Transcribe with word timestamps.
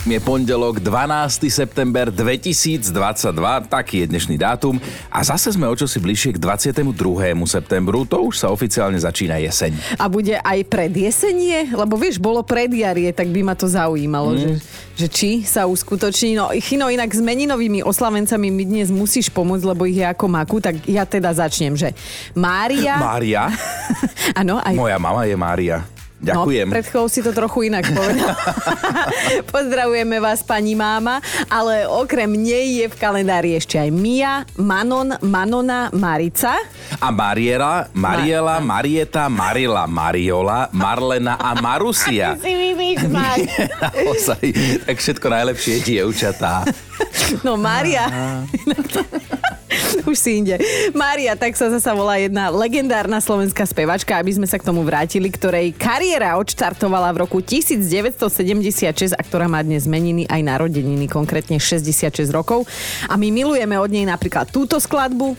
Je 0.00 0.16
pondelok 0.16 0.80
12. 0.80 1.52
september 1.52 2.08
2022, 2.08 2.88
taký 3.68 4.00
je 4.00 4.06
dnešný 4.08 4.40
dátum 4.40 4.80
a 5.12 5.20
zase 5.20 5.52
sme 5.52 5.68
o 5.68 5.76
čosi 5.76 6.00
bližšie 6.00 6.34
k 6.34 6.38
22. 6.40 6.88
septembru, 7.44 8.08
to 8.08 8.16
už 8.24 8.40
sa 8.40 8.48
oficiálne 8.48 8.96
začína 8.96 9.36
jeseň. 9.44 9.76
A 10.00 10.08
bude 10.08 10.40
aj 10.40 10.64
pred 10.72 10.88
jesenie? 10.88 11.68
Lebo 11.76 12.00
vieš, 12.00 12.16
bolo 12.16 12.40
pred 12.40 12.72
jarie, 12.72 13.12
tak 13.12 13.28
by 13.28 13.44
ma 13.44 13.52
to 13.52 13.68
zaujímalo, 13.68 14.32
mm. 14.32 14.40
že, 14.40 14.50
že 15.04 15.06
či 15.12 15.30
sa 15.44 15.68
uskutoční. 15.68 16.32
No 16.32 16.48
Chino, 16.64 16.88
inak 16.88 17.12
s 17.12 17.20
meninovými 17.20 17.84
oslavencami 17.84 18.48
mi 18.48 18.64
dnes 18.64 18.88
musíš 18.88 19.28
pomôcť, 19.28 19.68
lebo 19.68 19.84
ich 19.84 20.00
je 20.00 20.08
ako 20.08 20.32
maku, 20.32 20.64
tak 20.64 20.80
ja 20.88 21.04
teda 21.04 21.28
začnem, 21.36 21.76
že 21.76 21.92
Mária... 22.32 22.96
Mária? 22.96 23.52
Áno, 24.40 24.64
aj... 24.64 24.72
Moja 24.72 24.96
mama 24.96 25.28
je 25.28 25.36
Mária. 25.36 25.99
Ďakujem. 26.20 26.68
No, 26.68 26.74
pred 26.76 26.86
si 27.08 27.20
to 27.24 27.32
trochu 27.32 27.72
inak 27.72 27.88
povedal. 27.88 28.36
Pozdravujeme 29.56 30.20
vás, 30.20 30.44
pani 30.44 30.76
máma, 30.76 31.24
ale 31.48 31.88
okrem 31.88 32.28
nej 32.28 32.84
je 32.84 32.86
v 32.92 32.96
kalendári 33.00 33.56
ešte 33.56 33.80
aj 33.80 33.88
Mia, 33.88 34.44
Manon, 34.60 35.16
Manona, 35.24 35.88
Marica. 35.96 36.60
A 37.00 37.08
Mariela, 37.08 37.88
Mariela, 37.96 38.60
Marieta, 38.60 39.32
Marila, 39.32 39.88
Mariola, 39.88 40.68
Marlena 40.76 41.40
a 41.40 41.56
Marusia. 41.56 42.36
Ty 42.36 42.44
si 42.44 42.52
vymýš, 42.52 43.00
Naozaj, 43.84 44.44
tak 44.84 44.96
všetko 45.00 45.26
najlepšie 45.32 45.74
dievčatá. 45.80 46.68
No 47.40 47.56
Maria. 47.56 48.04
Už 50.10 50.18
si 50.18 50.40
inde. 50.42 50.56
Mária, 50.92 51.34
tak 51.34 51.56
sa 51.56 51.70
zasa 51.70 51.92
volá 51.94 52.20
jedna 52.20 52.50
legendárna 52.52 53.18
slovenská 53.18 53.66
spevačka, 53.66 54.16
aby 54.18 54.36
sme 54.36 54.46
sa 54.46 54.58
k 54.58 54.66
tomu 54.66 54.82
vrátili, 54.86 55.28
ktorej 55.30 55.74
kariéra 55.76 56.36
odštartovala 56.38 57.12
v 57.14 57.26
roku 57.26 57.38
1976 57.42 59.16
a 59.16 59.22
ktorá 59.22 59.46
má 59.50 59.60
dnes 59.64 59.86
meniny 59.86 60.26
aj 60.28 60.40
narodeniny, 60.44 61.06
konkrétne 61.10 61.58
66 61.58 62.30
rokov. 62.30 62.66
A 63.08 63.16
my 63.16 63.28
milujeme 63.32 63.76
od 63.78 63.90
nej 63.90 64.06
napríklad 64.06 64.48
túto 64.50 64.78
skladbu. 64.78 65.36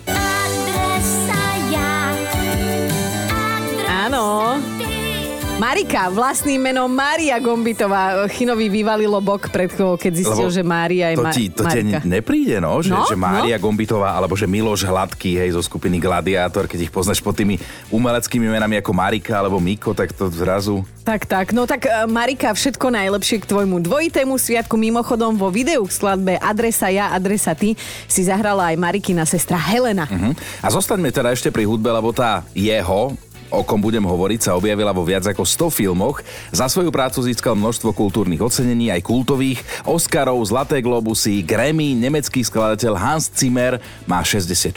Marika, 5.61 6.09
vlastným 6.09 6.57
menom 6.57 6.89
Mária 6.89 7.37
Gombitová. 7.37 8.25
Chinovi 8.33 8.65
vyvalilo 8.65 9.21
bok 9.21 9.53
pred 9.53 9.69
chvíľou, 9.69 9.93
keď 9.93 10.13
zistil, 10.17 10.49
Lebo 10.49 10.57
že 10.57 10.63
Mária 10.65 11.13
je 11.13 11.17
to 11.21 11.25
ti, 11.29 11.43
to 11.53 11.63
ti 11.69 11.81
nepríde, 12.01 12.57
no? 12.57 12.81
Že, 12.81 12.97
no? 12.97 13.05
že 13.05 13.13
Mária 13.13 13.61
no? 13.61 13.69
Gombitová, 13.69 14.17
alebo 14.17 14.33
že 14.33 14.49
Miloš 14.49 14.89
Hladký, 14.89 15.37
hej, 15.37 15.53
zo 15.53 15.61
skupiny 15.61 16.01
Gladiátor, 16.01 16.65
keď 16.65 16.89
ich 16.89 16.91
poznáš 16.91 17.21
pod 17.21 17.37
tými 17.37 17.61
umeleckými 17.93 18.49
menami 18.49 18.81
ako 18.81 18.89
Marika 18.89 19.37
alebo 19.37 19.61
Miko, 19.61 19.93
tak 19.93 20.17
to 20.17 20.33
zrazu... 20.33 20.81
Tak, 21.05 21.29
tak. 21.29 21.53
No 21.53 21.69
tak 21.69 21.85
e, 21.85 22.09
Marika, 22.09 22.57
všetko 22.57 22.89
najlepšie 22.89 23.45
k 23.45 23.49
tvojmu 23.53 23.85
dvojitému 23.85 24.41
sviatku. 24.41 24.81
Mimochodom 24.81 25.37
vo 25.37 25.53
videu 25.53 25.85
k 25.85 25.93
skladbe 25.93 26.41
Adresa 26.41 26.89
ja, 26.89 27.13
adresa 27.13 27.53
ty 27.53 27.77
si 28.09 28.25
zahrala 28.25 28.73
aj 28.73 28.81
Marikina 28.81 29.29
sestra 29.29 29.61
Helena. 29.61 30.09
Uh-huh. 30.09 30.33
A 30.65 30.67
zostaňme 30.73 31.13
teda 31.13 31.29
ešte 31.29 31.53
pri 31.53 31.69
hudbe, 31.69 31.93
lebo 31.93 32.09
tá 32.09 32.41
jeho, 32.57 33.13
o 33.51 33.61
kom 33.67 33.83
budem 33.83 34.01
hovoriť, 34.01 34.39
sa 34.47 34.55
objavila 34.55 34.95
vo 34.95 35.03
viac 35.03 35.27
ako 35.27 35.43
100 35.43 35.69
filmoch. 35.69 36.23
Za 36.55 36.71
svoju 36.71 36.89
prácu 36.89 37.19
získal 37.21 37.53
množstvo 37.53 37.91
kultúrnych 37.91 38.39
ocenení, 38.39 38.89
aj 38.89 39.03
kultových, 39.03 39.59
Oscarov, 39.83 40.39
Zlaté 40.47 40.79
globusy, 40.79 41.43
Grammy, 41.43 41.93
nemecký 41.93 42.41
skladateľ 42.41 42.95
Hans 42.95 43.27
Zimmer 43.29 43.83
má 44.07 44.23
64. 44.23 44.71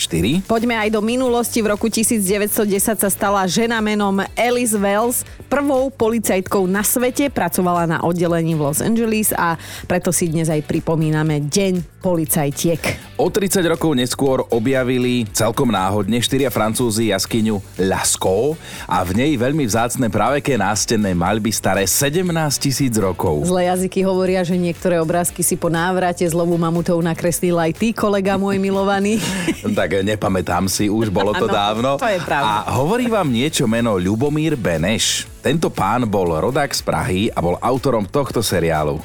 Poďme 0.44 0.75
aj 0.75 0.91
do 0.91 1.00
minulosti. 1.00 1.62
V 1.62 1.70
roku 1.70 1.86
1910 1.86 2.98
sa 2.98 3.11
stala 3.11 3.47
žena 3.47 3.78
menom 3.78 4.20
Alice 4.34 4.75
Wells 4.75 5.22
prvou 5.47 5.88
policajtkou 5.94 6.66
na 6.66 6.83
svete. 6.83 7.31
Pracovala 7.31 7.86
na 7.86 7.98
oddelení 8.03 8.59
v 8.59 8.66
Los 8.66 8.83
Angeles 8.83 9.31
a 9.31 9.55
preto 9.86 10.11
si 10.11 10.27
dnes 10.27 10.50
aj 10.50 10.66
pripomíname 10.66 11.47
Deň 11.47 12.03
policajtiek. 12.03 12.82
O 13.15 13.31
30 13.31 13.62
rokov 13.70 13.94
neskôr 13.94 14.43
objavili 14.50 15.22
celkom 15.31 15.70
náhodne 15.70 16.19
štyria 16.19 16.50
francúzi 16.50 17.15
jaskyňu 17.15 17.62
Lascaux 17.78 18.59
a 18.84 19.02
v 19.02 19.16
nej 19.16 19.32
veľmi 19.34 19.64
vzácne 19.64 20.06
praveké 20.12 20.54
nástenné 20.60 21.16
maľby 21.16 21.50
staré 21.50 21.88
17 21.88 22.25
tisíc 22.58 22.94
rokov. 22.98 23.47
Zlé 23.48 23.70
jazyky 23.70 24.04
hovoria, 24.04 24.44
že 24.44 24.54
niektoré 24.54 24.98
obrázky 25.00 25.41
si 25.41 25.56
po 25.56 25.72
návrate 25.72 26.25
z 26.25 26.34
lovu 26.34 26.54
mamutov 26.54 27.00
nakreslil 27.00 27.56
aj 27.58 27.72
ty, 27.76 27.91
kolega 27.91 28.36
môj 28.36 28.60
milovaný. 28.60 29.19
tak 29.78 30.04
nepamätám 30.04 30.69
si, 30.70 30.91
už 30.91 31.08
bolo 31.08 31.32
to 31.34 31.47
ano, 31.47 31.54
dávno. 31.54 31.91
To 31.98 32.08
je 32.08 32.20
pravda. 32.22 32.69
A 32.69 32.76
hovorí 32.76 33.06
vám 33.08 33.28
niečo 33.30 33.64
meno 33.70 33.97
Ľubomír 33.97 34.54
Beneš. 34.58 35.31
Tento 35.44 35.69
pán 35.69 36.08
bol 36.08 36.32
rodák 36.41 36.72
z 36.72 36.81
Prahy 36.81 37.22
a 37.28 37.38
bol 37.44 37.60
autorom 37.60 38.08
tohto 38.08 38.41
seriálu. 38.41 38.96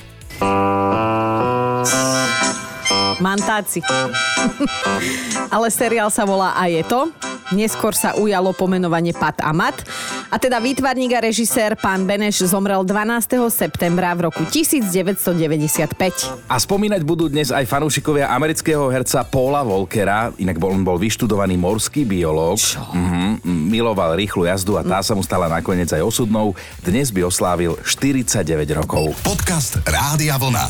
Mantáci. 3.20 3.84
Ale 5.56 5.68
seriál 5.68 6.08
sa 6.08 6.24
volá 6.24 6.56
A 6.56 6.72
je 6.72 6.80
to. 6.88 7.12
Neskôr 7.50 7.98
sa 7.98 8.14
ujalo 8.14 8.54
pomenovanie 8.54 9.10
Pat 9.10 9.42
a 9.42 9.50
Mat. 9.50 9.82
A 10.30 10.38
teda 10.38 10.62
výtvarník 10.62 11.18
a 11.18 11.26
režisér 11.26 11.74
pán 11.74 12.06
Beneš 12.06 12.46
zomrel 12.46 12.86
12. 12.86 13.50
septembra 13.50 14.14
v 14.14 14.30
roku 14.30 14.46
1995. 14.46 16.46
A 16.46 16.56
spomínať 16.62 17.02
budú 17.02 17.26
dnes 17.26 17.50
aj 17.50 17.66
fanúšikovia 17.66 18.30
amerického 18.30 18.86
herca 18.94 19.26
Paula 19.26 19.66
Volkera, 19.66 20.30
inak 20.38 20.62
bol, 20.62 20.78
on 20.78 20.86
bol 20.86 21.02
vyštudovaný 21.02 21.58
morský 21.58 22.06
biológ. 22.06 22.62
Mhm, 22.94 23.42
miloval 23.46 24.14
rýchlu 24.14 24.46
jazdu 24.46 24.78
a 24.78 24.86
tá 24.86 25.02
sa 25.02 25.18
mu 25.18 25.26
stala 25.26 25.50
nakoniec 25.50 25.90
aj 25.90 26.06
osudnou. 26.06 26.54
Dnes 26.86 27.10
by 27.10 27.26
oslávil 27.26 27.82
49 27.82 28.46
rokov. 28.78 29.18
Podcast 29.26 29.82
Rádia 29.90 30.38
Vlna. 30.38 30.70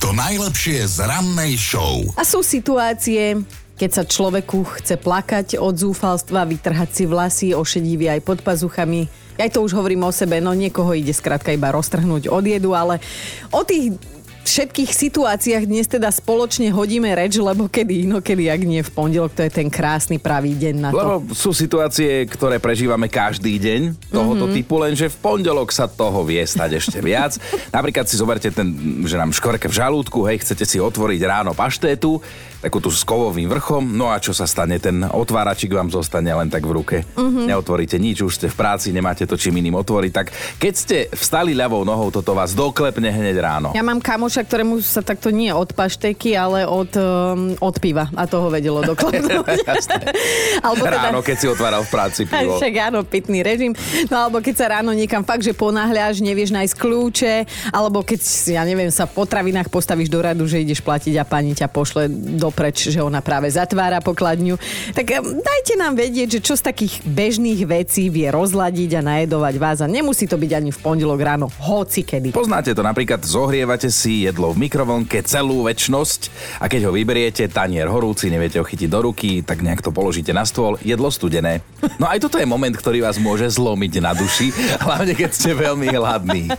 To 0.00 0.16
najlepšie 0.16 0.80
z 0.88 1.04
rannej 1.04 1.60
show. 1.60 2.00
A 2.16 2.24
sú 2.24 2.40
situácie, 2.40 3.36
keď 3.80 3.90
sa 3.96 4.04
človeku 4.04 4.76
chce 4.76 5.00
plakať 5.00 5.56
od 5.56 5.72
zúfalstva, 5.72 6.44
vytrhať 6.44 6.90
si 6.92 7.04
vlasy, 7.08 7.48
ošedivý 7.56 8.12
aj 8.12 8.20
pod 8.20 8.44
pazuchami. 8.44 9.08
Ja 9.40 9.48
to 9.48 9.64
už 9.64 9.72
hovorím 9.72 10.04
o 10.04 10.12
sebe, 10.12 10.36
no 10.36 10.52
niekoho 10.52 10.92
ide 10.92 11.16
skrátka 11.16 11.48
iba 11.48 11.72
roztrhnúť 11.72 12.28
od 12.28 12.44
jedu, 12.44 12.76
ale 12.76 13.00
o 13.48 13.64
tých 13.64 13.96
všetkých 14.44 14.90
situáciách 14.92 15.64
dnes 15.64 15.88
teda 15.88 16.12
spoločne 16.12 16.68
hodíme 16.72 17.08
reč, 17.12 17.40
lebo 17.40 17.72
kedy 17.72 18.08
inokedy, 18.08 18.52
ak 18.52 18.62
nie 18.68 18.84
v 18.84 18.90
pondelok, 18.92 19.32
to 19.32 19.48
je 19.48 19.52
ten 19.52 19.68
krásny 19.72 20.20
pravý 20.20 20.56
deň 20.56 20.74
na 20.76 20.88
to. 20.92 20.96
Lebo 20.96 21.32
sú 21.32 21.56
situácie, 21.56 22.28
ktoré 22.28 22.60
prežívame 22.60 23.08
každý 23.08 23.56
deň 23.56 24.10
tohoto 24.12 24.44
mm-hmm. 24.48 24.56
typu, 24.60 24.74
lenže 24.76 25.06
v 25.08 25.16
pondelok 25.20 25.72
sa 25.72 25.88
toho 25.88 26.24
vie 26.24 26.40
stať 26.44 26.76
ešte 26.76 26.98
viac. 27.00 27.36
Napríklad 27.76 28.08
si 28.08 28.20
zoberte 28.20 28.52
ten, 28.52 28.74
že 29.08 29.16
nám 29.16 29.32
škorke 29.32 29.72
v 29.72 29.76
žalúdku, 29.76 30.24
hej, 30.28 30.44
chcete 30.44 30.68
si 30.68 30.76
otvoriť 30.76 31.20
ráno 31.24 31.52
paštétu, 31.56 32.20
takú 32.60 32.78
tú 32.78 32.92
s 32.92 33.02
kovovým 33.08 33.48
vrchom, 33.48 33.96
no 33.96 34.12
a 34.12 34.20
čo 34.20 34.36
sa 34.36 34.44
stane, 34.44 34.76
ten 34.76 35.00
otváračik 35.00 35.72
vám 35.72 35.88
zostane 35.88 36.28
len 36.28 36.52
tak 36.52 36.68
v 36.68 36.72
ruke. 36.76 36.96
Mm-hmm. 37.16 37.48
Neotvoríte 37.48 37.96
nič, 37.96 38.20
už 38.20 38.36
ste 38.36 38.46
v 38.52 38.56
práci, 38.56 38.92
nemáte 38.92 39.24
to 39.24 39.40
čím 39.40 39.56
iným 39.64 39.80
otvoriť, 39.80 40.12
tak 40.12 40.26
keď 40.60 40.74
ste 40.76 40.96
vstali 41.08 41.56
ľavou 41.56 41.88
nohou, 41.88 42.12
toto 42.12 42.36
vás 42.36 42.52
doklepne 42.52 43.08
hneď 43.08 43.36
ráno. 43.40 43.68
Ja 43.72 43.80
mám 43.80 44.04
kamoša, 44.04 44.44
ktorému 44.44 44.84
sa 44.84 45.00
takto 45.00 45.32
nie 45.32 45.48
od 45.48 45.72
pašteky, 45.72 46.36
ale 46.36 46.68
od, 46.68 46.92
um, 47.00 47.56
od 47.56 47.76
piva 47.80 48.12
a 48.12 48.28
toho 48.28 48.52
vedelo 48.52 48.84
doklepnúť. 48.84 49.64
alebo 50.66 50.84
teda... 50.84 51.08
Ráno, 51.08 51.24
keď 51.24 51.36
si 51.40 51.46
otváral 51.48 51.82
v 51.88 51.90
práci 51.90 52.22
pivo. 52.30 52.60
Však 52.60 52.92
áno, 52.92 53.00
pitný 53.08 53.40
režim. 53.40 53.72
No 54.12 54.28
alebo 54.28 54.44
keď 54.44 54.54
sa 54.60 54.66
ráno 54.76 54.92
niekam 54.92 55.24
fakt, 55.24 55.40
že 55.40 55.56
ponáhľaš, 55.56 56.20
nevieš 56.20 56.52
nájsť 56.52 56.74
kľúče, 56.76 57.34
alebo 57.72 58.04
keď, 58.04 58.20
ja 58.52 58.62
neviem, 58.68 58.92
sa 58.92 59.08
po 59.08 59.24
travinách 59.24 59.72
postavíš 59.72 60.12
do 60.12 60.20
radu, 60.20 60.44
že 60.44 60.60
ideš 60.60 60.84
platiť 60.84 61.16
a 61.16 61.24
pani 61.24 61.56
ťa 61.56 61.72
pošle 61.72 62.10
do 62.10 62.49
dopreč, 62.50 62.90
že 62.90 62.98
ona 62.98 63.22
práve 63.22 63.46
zatvára 63.46 64.02
pokladňu. 64.02 64.58
Tak 64.90 65.06
dajte 65.22 65.74
nám 65.78 65.94
vedieť, 65.94 66.36
že 66.36 66.40
čo 66.42 66.58
z 66.58 66.66
takých 66.66 67.06
bežných 67.06 67.62
vecí 67.62 68.10
vie 68.10 68.26
rozladiť 68.26 68.98
a 68.98 69.06
najedovať 69.06 69.54
vás 69.62 69.78
a 69.78 69.86
nemusí 69.86 70.26
to 70.26 70.34
byť 70.34 70.50
ani 70.50 70.74
v 70.74 70.78
pondelok 70.82 71.20
ráno, 71.22 71.46
hoci 71.62 72.02
kedy. 72.02 72.34
Poznáte 72.34 72.74
to 72.74 72.82
napríklad, 72.82 73.22
zohrievate 73.22 73.86
si 73.94 74.26
jedlo 74.26 74.50
v 74.50 74.66
mikrovlnke 74.66 75.22
celú 75.22 75.62
väčnosť 75.62 76.20
a 76.58 76.66
keď 76.66 76.90
ho 76.90 76.92
vyberiete, 76.92 77.46
tanier 77.46 77.86
horúci, 77.86 78.26
neviete 78.26 78.58
ho 78.58 78.66
chytiť 78.66 78.90
do 78.90 79.00
ruky, 79.06 79.46
tak 79.46 79.62
nejak 79.62 79.86
to 79.86 79.94
položíte 79.94 80.34
na 80.34 80.42
stôl, 80.42 80.74
jedlo 80.82 81.06
studené. 81.14 81.62
No 82.02 82.10
aj 82.10 82.26
toto 82.26 82.42
je 82.42 82.50
moment, 82.50 82.74
ktorý 82.74 83.06
vás 83.06 83.22
môže 83.22 83.46
zlomiť 83.46 84.02
na 84.02 84.10
duši, 84.10 84.50
hlavne 84.84 85.14
keď 85.14 85.30
ste 85.30 85.54
veľmi 85.54 85.86
hladní. 85.94 86.50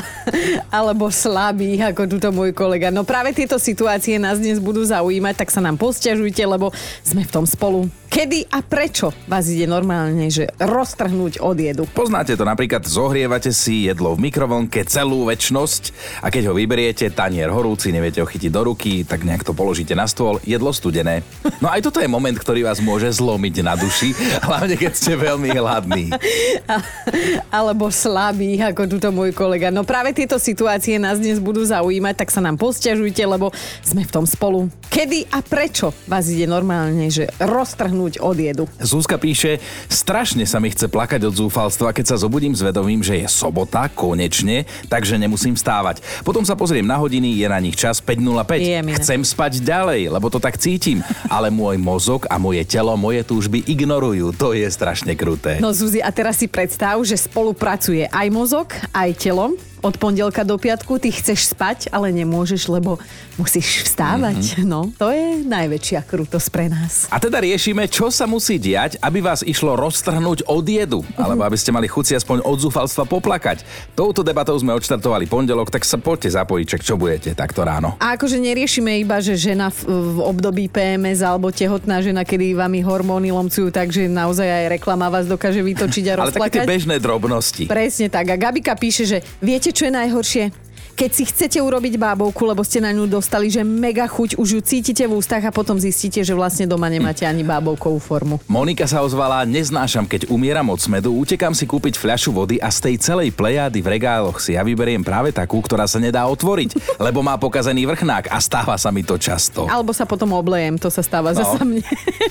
Alebo 0.76 1.08
slabý, 1.08 1.80
ako 1.80 2.04
tuto 2.04 2.28
môj 2.28 2.52
kolega. 2.52 2.92
No 2.92 3.08
práve 3.08 3.32
tieto 3.32 3.56
situácie 3.56 4.20
nás 4.20 4.36
dnes 4.42 4.58
budú 4.58 4.82
zaujímať 4.82 5.21
zaujímať, 5.22 5.38
tak 5.38 5.54
sa 5.54 5.62
nám 5.62 5.78
posťažujte, 5.78 6.42
lebo 6.42 6.74
sme 7.06 7.22
v 7.22 7.30
tom 7.30 7.46
spolu. 7.46 7.86
Kedy 8.12 8.52
a 8.52 8.60
prečo 8.60 9.08
vás 9.24 9.48
ide 9.48 9.64
normálne, 9.64 10.28
že 10.28 10.44
roztrhnúť 10.60 11.40
od 11.40 11.56
jedu? 11.56 11.88
Poznáte 11.96 12.36
to 12.36 12.44
napríklad, 12.44 12.84
zohrievate 12.84 13.56
si 13.56 13.88
jedlo 13.88 14.12
v 14.12 14.28
mikrovlnke 14.28 14.84
celú 14.84 15.24
väčnosť 15.24 15.96
a 16.20 16.28
keď 16.28 16.52
ho 16.52 16.58
vyberiete, 16.58 17.08
tanier 17.08 17.48
horúci, 17.48 17.88
neviete 17.88 18.20
ho 18.20 18.28
chytiť 18.28 18.52
do 18.52 18.68
ruky, 18.68 19.08
tak 19.08 19.24
nejak 19.24 19.48
to 19.48 19.56
položíte 19.56 19.96
na 19.96 20.04
stôl, 20.04 20.36
jedlo 20.44 20.76
studené. 20.76 21.24
No 21.56 21.72
aj 21.72 21.88
toto 21.88 22.04
je 22.04 22.10
moment, 22.10 22.36
ktorý 22.36 22.68
vás 22.68 22.84
môže 22.84 23.08
zlomiť 23.16 23.64
na 23.64 23.80
duši, 23.80 24.12
hlavne 24.48 24.76
keď 24.76 24.92
ste 24.92 25.16
veľmi 25.16 25.48
hladní. 25.56 26.12
Alebo 27.48 27.88
slabý, 27.88 28.60
ako 28.60 28.92
tuto 28.92 29.08
môj 29.08 29.32
kolega. 29.32 29.72
No 29.72 29.88
práve 29.88 30.12
tieto 30.12 30.36
situácie 30.36 31.00
nás 31.00 31.16
dnes 31.16 31.40
budú 31.40 31.64
zaujímať, 31.64 32.12
tak 32.12 32.28
sa 32.28 32.44
nám 32.44 32.60
posťažujte, 32.60 33.24
lebo 33.24 33.48
sme 33.80 34.04
v 34.04 34.12
tom 34.12 34.28
spolu. 34.28 34.68
Kedy 34.92 35.11
a 35.28 35.44
prečo 35.44 35.92
vás 36.08 36.32
ide 36.32 36.48
normálne, 36.48 37.12
že 37.12 37.28
roztrhnúť 37.36 38.24
od 38.24 38.36
jedu. 38.40 38.64
Zúska 38.80 39.20
píše, 39.20 39.60
strašne 39.92 40.48
sa 40.48 40.56
mi 40.56 40.72
chce 40.72 40.88
plakať 40.88 41.28
od 41.28 41.36
zúfalstva, 41.36 41.92
keď 41.92 42.16
sa 42.16 42.16
zobudím 42.16 42.56
s 42.56 42.64
vedomím, 42.64 43.04
že 43.04 43.20
je 43.20 43.28
sobota, 43.28 43.92
konečne, 43.92 44.64
takže 44.88 45.20
nemusím 45.20 45.52
stávať. 45.52 46.00
Potom 46.24 46.48
sa 46.48 46.56
pozriem 46.56 46.88
na 46.88 46.96
hodiny, 46.96 47.36
je 47.36 47.46
na 47.52 47.60
nich 47.60 47.76
čas 47.76 48.00
5.05. 48.00 48.96
Chcem 49.04 49.20
spať 49.20 49.60
ďalej, 49.60 50.08
lebo 50.08 50.32
to 50.32 50.40
tak 50.40 50.56
cítim, 50.56 51.04
ale 51.28 51.52
môj 51.52 51.76
mozog 51.76 52.24
a 52.32 52.40
moje 52.40 52.64
telo 52.64 52.96
moje 52.96 53.20
túžby 53.28 53.60
ignorujú. 53.68 54.32
To 54.40 54.56
je 54.56 54.64
strašne 54.72 55.12
kruté. 55.12 55.60
No 55.60 55.76
Zuzi, 55.76 56.00
a 56.00 56.08
teraz 56.08 56.40
si 56.40 56.48
predstav, 56.48 56.96
že 57.04 57.20
spolupracuje 57.20 58.08
aj 58.08 58.26
mozog, 58.32 58.72
aj 58.96 59.10
telo 59.20 59.52
od 59.82 59.94
pondelka 59.98 60.46
do 60.46 60.54
piatku 60.54 61.02
ty 61.02 61.10
chceš 61.10 61.50
spať, 61.52 61.90
ale 61.90 62.14
nemôžeš, 62.14 62.70
lebo 62.70 63.02
musíš 63.34 63.82
vstávať. 63.90 64.62
Mm-hmm. 64.62 64.66
No, 64.66 64.88
to 64.94 65.10
je 65.10 65.42
najväčšia 65.42 66.06
krutosť 66.06 66.48
pre 66.54 66.70
nás. 66.70 67.10
A 67.10 67.18
teda 67.18 67.42
riešime, 67.42 67.90
čo 67.90 68.08
sa 68.14 68.30
musí 68.30 68.62
diať, 68.62 68.96
aby 69.02 69.18
vás 69.18 69.42
išlo 69.42 69.74
roztrhnúť 69.74 70.46
od 70.46 70.64
jedu, 70.64 71.02
mm-hmm. 71.02 71.18
alebo 71.18 71.42
aby 71.42 71.58
ste 71.58 71.74
mali 71.74 71.90
chuci 71.90 72.14
aspoň 72.14 72.46
od 72.46 72.58
zúfalstva 72.62 73.10
poplakať. 73.10 73.66
Touto 73.98 74.22
debatou 74.22 74.54
sme 74.54 74.70
odštartovali 74.78 75.26
pondelok, 75.26 75.74
tak 75.74 75.82
sa 75.82 75.98
poďte 75.98 76.38
zapojiť, 76.38 76.66
čak 76.78 76.82
čo 76.86 76.94
budete 76.94 77.34
takto 77.34 77.66
ráno. 77.66 77.98
A 77.98 78.14
akože 78.14 78.38
neriešime 78.38 79.02
iba, 79.02 79.18
že 79.18 79.34
žena 79.34 79.74
v, 79.74 79.90
v 79.90 80.18
období 80.22 80.70
PMS 80.70 81.26
alebo 81.26 81.50
tehotná 81.50 81.98
žena, 81.98 82.22
kedy 82.22 82.54
vám 82.54 82.78
hormóny 82.86 83.34
lomcujú, 83.34 83.74
takže 83.74 84.06
naozaj 84.06 84.46
aj 84.46 84.64
reklama 84.78 85.10
vás 85.10 85.26
dokáže 85.26 85.60
vytočiť 85.60 86.04
a 86.08 86.24
rozplakať. 86.24 86.38
Ale 86.38 86.48
také 86.48 86.60
bežné 86.68 86.96
drobnosti. 87.02 87.64
Presne 87.66 88.06
tak. 88.06 88.30
A 88.32 88.36
Gabika 88.38 88.78
píše, 88.78 89.04
že 89.04 89.18
viete, 89.42 89.71
čo 89.72 89.88
je 89.88 89.92
najhoršie? 89.92 90.44
Keď 90.92 91.10
si 91.10 91.24
chcete 91.24 91.58
urobiť 91.58 91.96
bábovku, 91.96 92.44
lebo 92.44 92.60
ste 92.62 92.78
na 92.78 92.92
ňu 92.92 93.08
dostali, 93.08 93.48
že 93.48 93.64
mega 93.64 94.04
chuť, 94.04 94.36
už 94.36 94.48
ju 94.54 94.60
cítite 94.62 95.02
v 95.08 95.16
ústach 95.18 95.42
a 95.42 95.50
potom 95.50 95.80
zistíte, 95.80 96.22
že 96.22 96.36
vlastne 96.36 96.68
doma 96.68 96.86
nemáte 96.92 97.26
ani 97.26 97.42
bábovkovú 97.42 97.98
formu. 97.98 98.36
Monika 98.46 98.84
sa 98.86 99.02
ozvala, 99.02 99.42
neznášam, 99.48 100.04
keď 100.06 100.28
umieram 100.30 100.68
od 100.70 100.78
smedu, 100.78 101.10
utekám 101.16 101.56
si 101.56 101.66
kúpiť 101.66 101.98
fľašu 101.98 102.30
vody 102.30 102.56
a 102.60 102.70
z 102.70 102.78
tej 102.86 102.94
celej 103.00 103.28
plejády 103.34 103.82
v 103.82 103.90
regáloch 103.98 104.38
si 104.38 104.54
ja 104.54 104.62
vyberiem 104.62 105.02
práve 105.02 105.34
takú, 105.34 105.58
ktorá 105.58 105.88
sa 105.88 105.98
nedá 105.98 106.28
otvoriť, 106.28 106.78
lebo 107.06 107.24
má 107.24 107.34
pokazený 107.40 107.88
vrchnák 107.88 108.30
a 108.30 108.38
stáva 108.38 108.78
sa 108.78 108.94
mi 108.94 109.02
to 109.02 109.18
často. 109.18 109.66
Alebo 109.66 109.90
sa 109.90 110.06
potom 110.06 110.30
oblejem, 110.36 110.78
to 110.78 110.92
sa 110.92 111.02
stáva 111.02 111.32
no. 111.32 111.38
zasa 111.40 111.64
mne. 111.64 111.82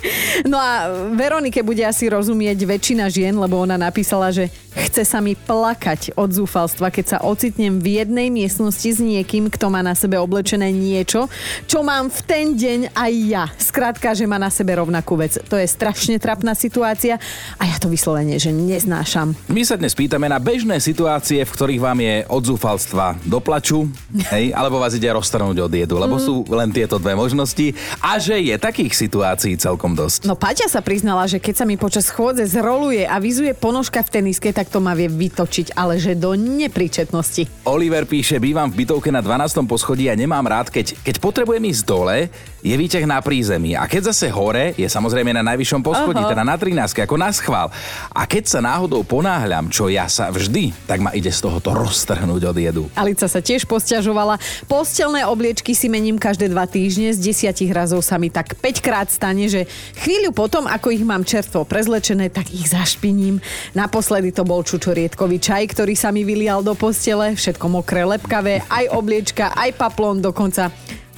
no 0.51 0.55
a 0.55 0.87
Veronike 1.11 1.65
bude 1.65 1.83
asi 1.83 2.07
rozumieť 2.07 2.63
väčšina 2.63 3.09
žien, 3.11 3.35
lebo 3.35 3.59
ona 3.59 3.75
napísala, 3.75 4.31
že 4.31 4.47
chce 4.71 5.03
sa 5.03 5.19
mi 5.19 5.35
plakať 5.35 6.15
od 6.15 6.29
zúfalstva, 6.31 6.93
keď 6.93 7.05
sa 7.05 7.17
ocitnem 7.25 7.81
v 7.81 7.99
jednej 7.99 8.31
miestnosti 8.31 8.50
miestnosti 8.51 8.83
s 8.92 9.00
niekým, 9.00 9.48
kto 9.48 9.71
má 9.71 9.80
na 9.80 9.95
sebe 9.95 10.19
oblečené 10.19 10.75
niečo, 10.75 11.31
čo 11.71 11.88
mám 11.88 12.12
v 12.12 12.19
ten 12.27 12.45
deň 12.51 12.92
aj 12.92 13.12
ja. 13.31 13.48
Skrátka, 13.56 14.12
že 14.12 14.27
má 14.27 14.36
na 14.36 14.51
sebe 14.51 14.75
rovnakú 14.75 15.15
vec. 15.15 15.39
To 15.48 15.56
je 15.56 15.63
strašne 15.63 16.19
trapná 16.19 16.51
situácia 16.51 17.15
a 17.56 17.63
ja 17.63 17.80
to 17.80 17.88
vyslovene, 17.88 18.36
že 18.36 18.51
neznášam. 18.51 19.31
My 19.48 19.63
sa 19.63 19.80
dnes 19.80 19.95
pýtame 19.95 20.27
na 20.27 20.36
bežné 20.36 20.83
situácie, 20.83 21.48
v 21.48 21.48
ktorých 21.48 21.80
vám 21.80 22.03
je 22.03 22.15
od 22.27 22.44
zúfalstva 22.44 23.24
do 23.24 23.39
plaču, 23.39 23.88
hej, 24.36 24.51
alebo 24.51 24.83
vás 24.83 25.00
ide 25.00 25.07
roztrhnúť 25.07 25.57
od 25.63 25.71
jedu, 25.71 25.95
lebo 25.95 26.19
mm. 26.19 26.24
sú 26.27 26.44
len 26.51 26.75
tieto 26.75 27.00
dve 27.00 27.15
možnosti 27.15 27.71
a 28.04 28.19
že 28.19 28.36
je 28.36 28.59
takých 28.59 29.00
situácií 29.00 29.56
celkom 29.56 29.95
dosť. 29.95 30.27
No 30.27 30.36
Paťa 30.36 30.68
sa 30.68 30.83
priznala, 30.83 31.24
že 31.24 31.39
keď 31.39 31.63
sa 31.63 31.65
mi 31.69 31.80
počas 31.80 32.12
chôdze 32.12 32.44
zroluje 32.51 33.07
a 33.07 33.15
vyzuje 33.15 33.56
ponožka 33.56 34.04
v 34.04 34.19
teniske, 34.19 34.51
tak 34.51 34.68
to 34.68 34.83
ma 34.83 34.92
vie 34.92 35.07
vytočiť, 35.07 35.71
ale 35.80 35.95
že 36.04 36.19
do 36.19 36.36
nepríčetnosti. 36.36 37.63
Oliver 37.63 38.04
píše, 38.04 38.40
bývam 38.41 38.65
v 38.65 38.81
bytovke 38.81 39.13
na 39.13 39.21
12. 39.21 39.69
poschodí 39.69 40.09
a 40.09 40.17
nemám 40.17 40.41
rád, 40.41 40.73
keď, 40.73 40.97
keď 41.05 41.15
potrebujem 41.21 41.61
ísť 41.69 41.83
dole, 41.85 42.33
je 42.65 42.73
výťah 42.73 43.05
na 43.05 43.21
prízemí. 43.21 43.77
A 43.77 43.85
keď 43.85 44.09
zase 44.09 44.33
hore, 44.33 44.73
je 44.73 44.89
samozrejme 44.89 45.29
na 45.29 45.45
najvyššom 45.45 45.85
poschodí, 45.85 46.25
Aha. 46.25 46.31
teda 46.33 46.43
na 46.47 46.57
13, 46.57 47.05
ako 47.05 47.15
na 47.21 47.29
schvál. 47.29 47.69
A 48.09 48.25
keď 48.25 48.49
sa 48.49 48.59
náhodou 48.65 49.05
ponáhľam, 49.05 49.69
čo 49.69 49.85
ja 49.93 50.09
sa 50.09 50.33
vždy, 50.33 50.73
tak 50.89 51.05
ma 51.05 51.13
ide 51.13 51.29
z 51.29 51.45
tohoto 51.45 51.77
roztrhnúť 51.77 52.41
od 52.49 52.57
jedu. 52.57 52.83
Alica 52.97 53.29
sa 53.29 53.39
tiež 53.39 53.69
posťažovala. 53.69 54.41
Postelné 54.65 55.21
obliečky 55.29 55.77
si 55.77 55.85
mením 55.85 56.17
každé 56.17 56.49
dva 56.49 56.65
týždne. 56.65 57.13
Z 57.13 57.21
desiatich 57.21 57.69
razov 57.69 58.01
sa 58.01 58.17
mi 58.17 58.33
tak 58.33 58.57
5 58.57 58.81
krát 58.81 59.07
stane, 59.13 59.45
že 59.45 59.69
chvíľu 60.01 60.33
potom, 60.33 60.65
ako 60.65 60.89
ich 60.89 61.05
mám 61.05 61.21
čerstvo 61.21 61.61
prezlečené, 61.61 62.33
tak 62.33 62.49
ich 62.49 62.65
zašpiním. 62.73 63.37
Naposledy 63.77 64.33
to 64.33 64.41
bol 64.41 64.65
čučoriedkový 64.65 65.37
čaj, 65.37 65.77
ktorý 65.77 65.93
sa 65.93 66.09
mi 66.09 66.25
vylial 66.25 66.65
do 66.65 66.73
postele, 66.73 67.37
všetko 67.37 67.65
mokré 67.69 68.01
lepka 68.07 68.31
lepkavé, 68.31 68.63
aj 68.71 68.85
obliečka, 68.95 69.51
aj 69.51 69.75
paplón 69.75 70.23
dokonca 70.23 70.71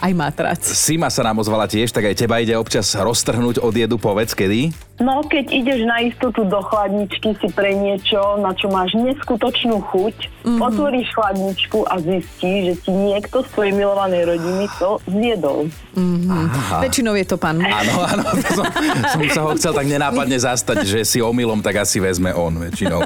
aj 0.04 0.12
matrac. 0.12 0.60
Sima 0.60 1.08
sa 1.08 1.24
nám 1.24 1.40
ozvala 1.40 1.64
tiež, 1.64 1.96
tak 1.96 2.12
aj 2.12 2.20
teba 2.20 2.44
ide 2.44 2.60
občas 2.60 2.92
roztrhnúť 2.92 3.64
od 3.64 3.72
jedu, 3.72 3.96
povedz 3.96 4.36
kedy? 4.36 4.76
No, 5.04 5.20
keď 5.28 5.52
ideš 5.52 5.84
na 5.84 6.00
istotu 6.08 6.48
do 6.48 6.64
chladničky 6.64 7.36
si 7.36 7.48
pre 7.52 7.76
niečo, 7.76 8.40
na 8.40 8.56
čo 8.56 8.72
máš 8.72 8.96
neskutočnú 8.96 9.84
chuť, 9.92 10.16
mm-hmm. 10.48 10.64
otvoríš 10.64 11.12
chladničku 11.12 11.84
a 11.92 12.00
zistíš, 12.00 12.60
že 12.64 12.74
ti 12.88 12.92
niekto 12.96 13.44
z 13.44 13.48
tvojej 13.52 13.74
milovanej 13.76 14.24
rodiny 14.32 14.66
to 14.80 15.04
zjedol. 15.12 15.68
Mm-hmm. 16.00 16.80
Väčšinou 16.88 17.20
je 17.20 17.26
to 17.28 17.36
pán. 17.36 17.60
Áno, 17.60 17.94
áno, 18.00 18.24
som, 18.48 18.66
som 19.12 19.24
sa 19.28 19.42
ho 19.44 19.52
chcel 19.60 19.76
tak 19.76 19.92
nenápadne 19.92 20.40
zastať, 20.40 20.88
že 20.88 21.00
si 21.04 21.20
omylom, 21.20 21.60
tak 21.60 21.84
asi 21.84 22.00
vezme 22.00 22.32
on 22.32 22.56
väčšinou. 22.64 23.04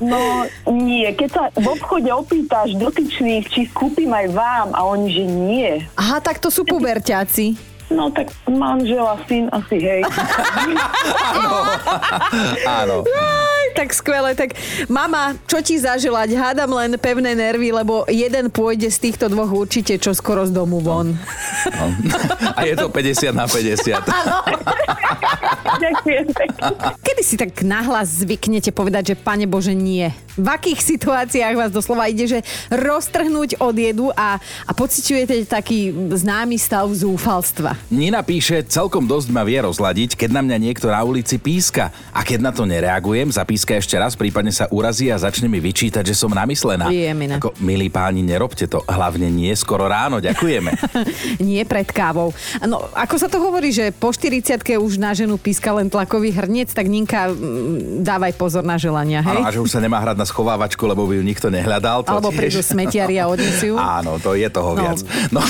No 0.00 0.44
nie, 0.68 1.08
keď 1.16 1.28
sa 1.32 1.42
v 1.56 1.66
obchode 1.72 2.08
opýtaš 2.12 2.76
dotyčných, 2.76 3.48
či 3.48 3.68
kúpim 3.72 4.12
aj 4.12 4.26
vám 4.32 4.68
a 4.76 4.80
oni, 4.84 5.08
že 5.08 5.24
nie. 5.24 5.70
Aha, 5.96 6.20
tak 6.20 6.36
to 6.36 6.52
sú 6.52 6.68
puberťáci. 6.68 7.69
No 7.90 8.06
tak 8.14 8.30
manžela, 8.46 9.18
syn 9.26 9.50
asi, 9.50 9.82
hej. 9.82 10.02
áno. 11.34 11.58
áno. 12.62 12.96
Aj, 13.02 13.66
tak 13.74 13.90
skvelé. 13.90 14.38
Tak 14.38 14.54
mama, 14.86 15.34
čo 15.50 15.58
ti 15.58 15.74
zaželať? 15.74 16.38
Hádam 16.38 16.70
len 16.78 16.94
pevné 17.02 17.34
nervy, 17.34 17.74
lebo 17.74 18.06
jeden 18.06 18.46
pôjde 18.54 18.86
z 18.94 19.10
týchto 19.10 19.26
dvoch 19.26 19.50
určite 19.50 19.98
čo 19.98 20.14
skoro 20.14 20.46
z 20.46 20.54
domu 20.54 20.78
von. 20.78 21.18
No. 21.74 21.86
A 22.54 22.62
je 22.62 22.78
to 22.78 22.86
50 22.94 23.34
na 23.34 23.50
50. 23.50 23.98
Áno. 24.06 24.38
Ďakujem. 25.78 26.24
Kedy 26.98 27.22
si 27.22 27.36
tak 27.38 27.54
nahlas 27.62 28.24
zvyknete 28.24 28.74
povedať, 28.74 29.14
že 29.14 29.16
pane 29.16 29.46
Bože 29.46 29.76
nie? 29.76 30.10
V 30.34 30.48
akých 30.48 30.80
situáciách 30.96 31.54
vás 31.54 31.70
doslova 31.70 32.08
ide, 32.10 32.26
že 32.26 32.38
roztrhnúť 32.72 33.60
od 33.60 33.76
jedu 33.76 34.08
a, 34.16 34.40
a 34.40 34.70
pociťujete 34.72 35.46
taký 35.46 35.92
známy 36.16 36.56
stav 36.56 36.88
zúfalstva? 36.90 37.76
Nina 37.92 38.24
píše, 38.24 38.64
celkom 38.66 39.04
dosť 39.04 39.28
ma 39.30 39.44
vie 39.44 39.60
rozladiť, 39.62 40.16
keď 40.16 40.30
na 40.32 40.42
mňa 40.42 40.56
niekto 40.58 40.86
na 40.88 41.02
ulici 41.04 41.36
píska. 41.36 41.92
A 42.10 42.24
keď 42.24 42.38
na 42.40 42.52
to 42.54 42.64
nereagujem, 42.64 43.30
zapíska 43.30 43.76
ešte 43.76 43.94
raz, 44.00 44.16
prípadne 44.16 44.50
sa 44.50 44.66
urazí 44.72 45.12
a 45.12 45.20
začne 45.20 45.46
mi 45.46 45.60
vyčítať, 45.60 46.02
že 46.02 46.16
som 46.16 46.32
namyslená. 46.32 46.88
Jemina. 46.88 47.36
Ako, 47.38 47.54
milí 47.60 47.92
páni, 47.92 48.24
nerobte 48.24 48.64
to. 48.64 48.82
Hlavne 48.88 49.28
nie 49.28 49.52
skoro 49.52 49.86
ráno. 49.86 50.18
Ďakujeme. 50.18 50.72
nie 51.44 51.62
pred 51.68 51.86
kávou. 51.92 52.32
No, 52.64 52.88
ako 52.96 53.14
sa 53.20 53.28
to 53.28 53.38
hovorí, 53.42 53.70
že 53.70 53.92
po 53.92 54.08
40 54.08 54.64
už 54.80 54.96
na 54.96 55.12
ženu 55.12 55.36
píska 55.36 55.59
len 55.68 55.92
tlakový 55.92 56.32
hrniec, 56.32 56.72
tak 56.72 56.88
Ninka, 56.88 57.28
dávaj 58.00 58.32
pozor 58.40 58.64
na 58.64 58.80
želania, 58.80 59.20
hej? 59.20 59.36
Áno, 59.36 59.44
a 59.44 59.52
že 59.52 59.60
už 59.60 59.76
sa 59.76 59.80
nemá 59.84 60.00
hrať 60.00 60.16
na 60.16 60.24
schovávačku, 60.24 60.80
lebo 60.88 61.04
by 61.04 61.20
ju 61.20 61.24
nikto 61.26 61.52
nehľadal. 61.52 62.08
To 62.08 62.16
Alebo 62.16 62.32
tiež... 62.32 62.38
prídu 62.40 62.60
smetiari 62.64 63.20
a 63.20 63.28
odnesú. 63.28 63.76
Áno, 64.00 64.16
to 64.16 64.32
je 64.32 64.48
toho 64.48 64.72
no. 64.72 64.80
viac. 64.80 64.98
No, 65.28 65.44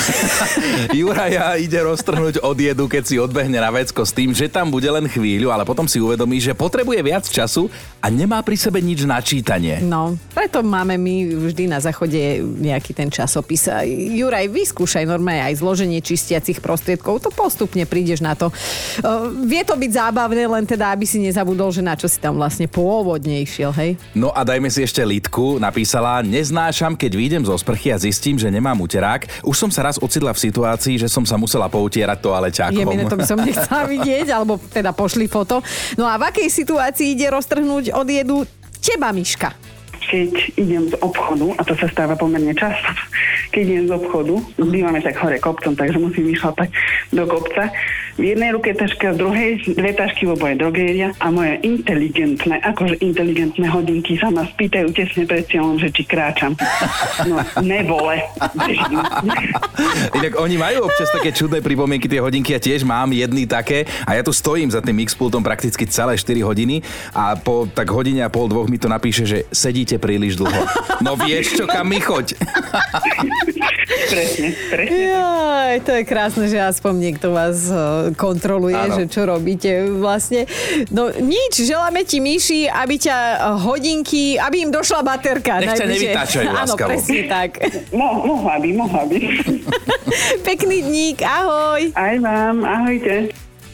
Juraja 0.99 1.55
ide 1.55 1.79
roztrhnúť 1.79 2.43
od 2.43 2.57
jedu, 2.59 2.91
keď 2.91 3.03
si 3.07 3.15
odbehne 3.15 3.63
na 3.63 3.71
vecko 3.71 4.03
s 4.03 4.11
tým, 4.11 4.35
že 4.35 4.51
tam 4.51 4.67
bude 4.67 4.89
len 4.91 5.07
chvíľu, 5.07 5.55
ale 5.55 5.63
potom 5.63 5.87
si 5.87 6.03
uvedomí, 6.03 6.43
že 6.43 6.51
potrebuje 6.51 6.99
viac 6.99 7.23
času 7.23 7.71
a 8.03 8.11
nemá 8.11 8.43
pri 8.43 8.59
sebe 8.59 8.83
nič 8.83 9.07
na 9.07 9.21
čítanie. 9.23 9.79
No, 9.79 10.19
preto 10.35 10.65
máme 10.65 10.97
my 10.97 11.47
vždy 11.51 11.69
na 11.69 11.79
záchode 11.79 12.41
nejaký 12.41 12.97
ten 12.97 13.07
časopis. 13.07 13.69
Juraj, 13.87 14.49
vyskúšaj 14.49 15.05
normálne 15.05 15.45
aj 15.47 15.61
zloženie 15.61 16.01
čistiacich 16.01 16.59
prostriedkov, 16.59 17.21
to 17.21 17.29
postupne 17.29 17.85
prídeš 17.85 18.25
na 18.25 18.33
to. 18.33 18.49
Vie 19.45 19.61
to 19.61 19.77
byť 19.77 19.91
zábavné, 20.01 20.49
len 20.49 20.65
teda, 20.65 20.89
aby 20.89 21.05
si 21.05 21.21
nezabudol, 21.21 21.69
že 21.69 21.85
na 21.85 21.93
čo 21.93 22.09
si 22.09 22.17
tam 22.17 22.41
vlastne 22.41 22.65
pôvodne 22.65 23.45
išiel, 23.45 23.69
hej? 23.77 23.93
No 24.17 24.33
a 24.33 24.41
dajme 24.41 24.65
si 24.73 24.81
ešte 24.81 25.05
litku. 25.05 25.61
Napísala, 25.61 26.25
neznášam, 26.25 26.97
keď 26.97 27.11
výjdem 27.13 27.43
zo 27.45 27.53
sprchy 27.53 27.93
a 27.93 28.01
zistím, 28.01 28.41
že 28.41 28.49
nemám 28.49 28.81
uterák. 28.81 29.45
Už 29.45 29.53
som 29.53 29.69
sa 29.69 29.85
raz 29.85 30.01
ocitla 30.01 30.33
v 30.33 30.41
situácii, 30.41 30.97
že 30.97 31.07
som 31.07 31.21
sa 31.21 31.37
musela 31.37 31.69
poutierať 31.69 32.17
toaleťákom. 32.17 32.81
Jemine, 32.81 33.05
to 33.05 33.19
by 33.19 33.25
som 33.29 33.37
nechcela 33.37 33.85
vidieť, 33.85 34.27
alebo 34.33 34.57
teda 34.73 34.89
pošli 34.89 35.29
foto. 35.29 35.61
No 35.93 36.09
a 36.09 36.17
v 36.17 36.33
akej 36.33 36.49
situácii 36.49 37.13
ide 37.13 37.29
roztrhnúť 37.29 37.93
od 37.93 38.07
jedu 38.09 38.37
teba, 38.81 39.13
Miška? 39.13 39.53
keď 40.01 40.33
idem 40.59 40.89
z 40.91 40.95
obchodu, 40.99 41.55
a 41.55 41.61
to 41.63 41.73
sa 41.77 41.87
stáva 41.87 42.19
pomerne 42.19 42.51
často, 42.51 42.89
keď 43.53 43.63
idem 43.63 43.85
z 43.87 43.93
obchodu, 43.95 44.33
bývame 44.59 44.99
tak 44.99 45.15
hore 45.21 45.39
kopcom, 45.39 45.71
takže 45.71 46.01
musím 46.01 46.35
vyšlapať 46.35 46.67
do 47.15 47.23
kopca. 47.29 47.71
V 48.19 48.23
jednej 48.35 48.51
ruke 48.51 48.75
taška, 48.75 49.15
v 49.15 49.17
druhej 49.17 49.51
dve 49.71 49.91
tašky 49.95 50.27
v 50.27 50.35
oboje 50.35 50.55
drogéria 50.59 51.15
a 51.19 51.31
moje 51.31 51.59
inteligentné, 51.63 52.59
akože 52.59 52.99
inteligentné 52.99 53.67
hodinky 53.71 54.19
sa 54.19 54.27
ma 54.27 54.43
spýtajú 54.43 54.91
tesne 54.91 55.23
pred 55.23 55.47
cieľom, 55.47 55.79
že 55.79 55.93
či 55.95 56.03
kráčam. 56.03 56.55
No, 57.23 57.39
nevole. 57.63 58.19
Inak 60.17 60.33
oni 60.35 60.55
majú 60.59 60.91
občas 60.91 61.07
také 61.15 61.31
čudné 61.31 61.63
pripomienky, 61.63 62.11
tie 62.11 62.19
hodinky, 62.19 62.51
ja 62.51 62.59
tiež 62.59 62.83
mám 62.83 63.15
jedny 63.15 63.47
také 63.47 63.87
a 64.03 64.17
ja 64.17 64.21
tu 64.25 64.35
stojím 64.35 64.67
za 64.67 64.83
tým 64.83 64.99
X-pultom 65.07 65.43
prakticky 65.45 65.87
celé 65.87 66.19
4 66.19 66.43
hodiny 66.43 66.83
a 67.15 67.39
po 67.39 67.67
tak 67.69 67.87
hodine 67.93 68.25
a 68.25 68.29
pol 68.33 68.49
dvoch 68.51 68.67
mi 68.67 68.81
to 68.81 68.91
napíše, 68.91 69.23
že 69.23 69.37
sedíte 69.53 70.01
príliš 70.01 70.35
dlho. 70.39 70.61
No 70.99 71.15
vieš 71.15 71.57
čo, 71.57 71.65
kam 71.69 71.87
mi 71.87 72.01
choď. 72.01 72.35
presne, 74.11 74.49
presne. 74.69 74.99
Jaj, 75.11 75.77
to 75.85 75.91
je 75.95 76.03
krásne, 76.03 76.45
že 76.47 76.59
aspoň 76.59 76.93
niekto 76.97 77.31
vás 77.31 77.69
eh, 77.69 78.00
kontroluje, 78.13 78.73
Áno. 78.73 78.97
že 78.97 79.03
čo 79.05 79.23
robíte 79.23 79.85
vlastne. 79.87 80.49
No 80.89 81.09
nič, 81.11 81.61
želáme 81.61 82.01
ti 82.03 82.17
Míši, 82.17 82.65
aby 82.65 82.95
ťa 82.97 83.17
hodinky, 83.61 84.35
aby 84.35 84.65
im 84.65 84.71
došla 84.71 85.05
baterka. 85.05 85.61
Nech 85.61 85.77
ťa 85.77 85.85
nevytáčajú 85.85 86.47
Áno, 86.47 86.73
presne 86.75 87.21
tak. 87.29 87.61
Mo- 87.93 88.25
mohla 88.25 88.57
by, 88.57 88.69
mohla 88.73 89.03
by. 89.05 89.17
Pekný 90.47 90.77
dník, 90.81 91.17
ahoj. 91.21 91.93
Aj 91.93 92.15
vám, 92.17 92.65
ahojte. 92.65 93.29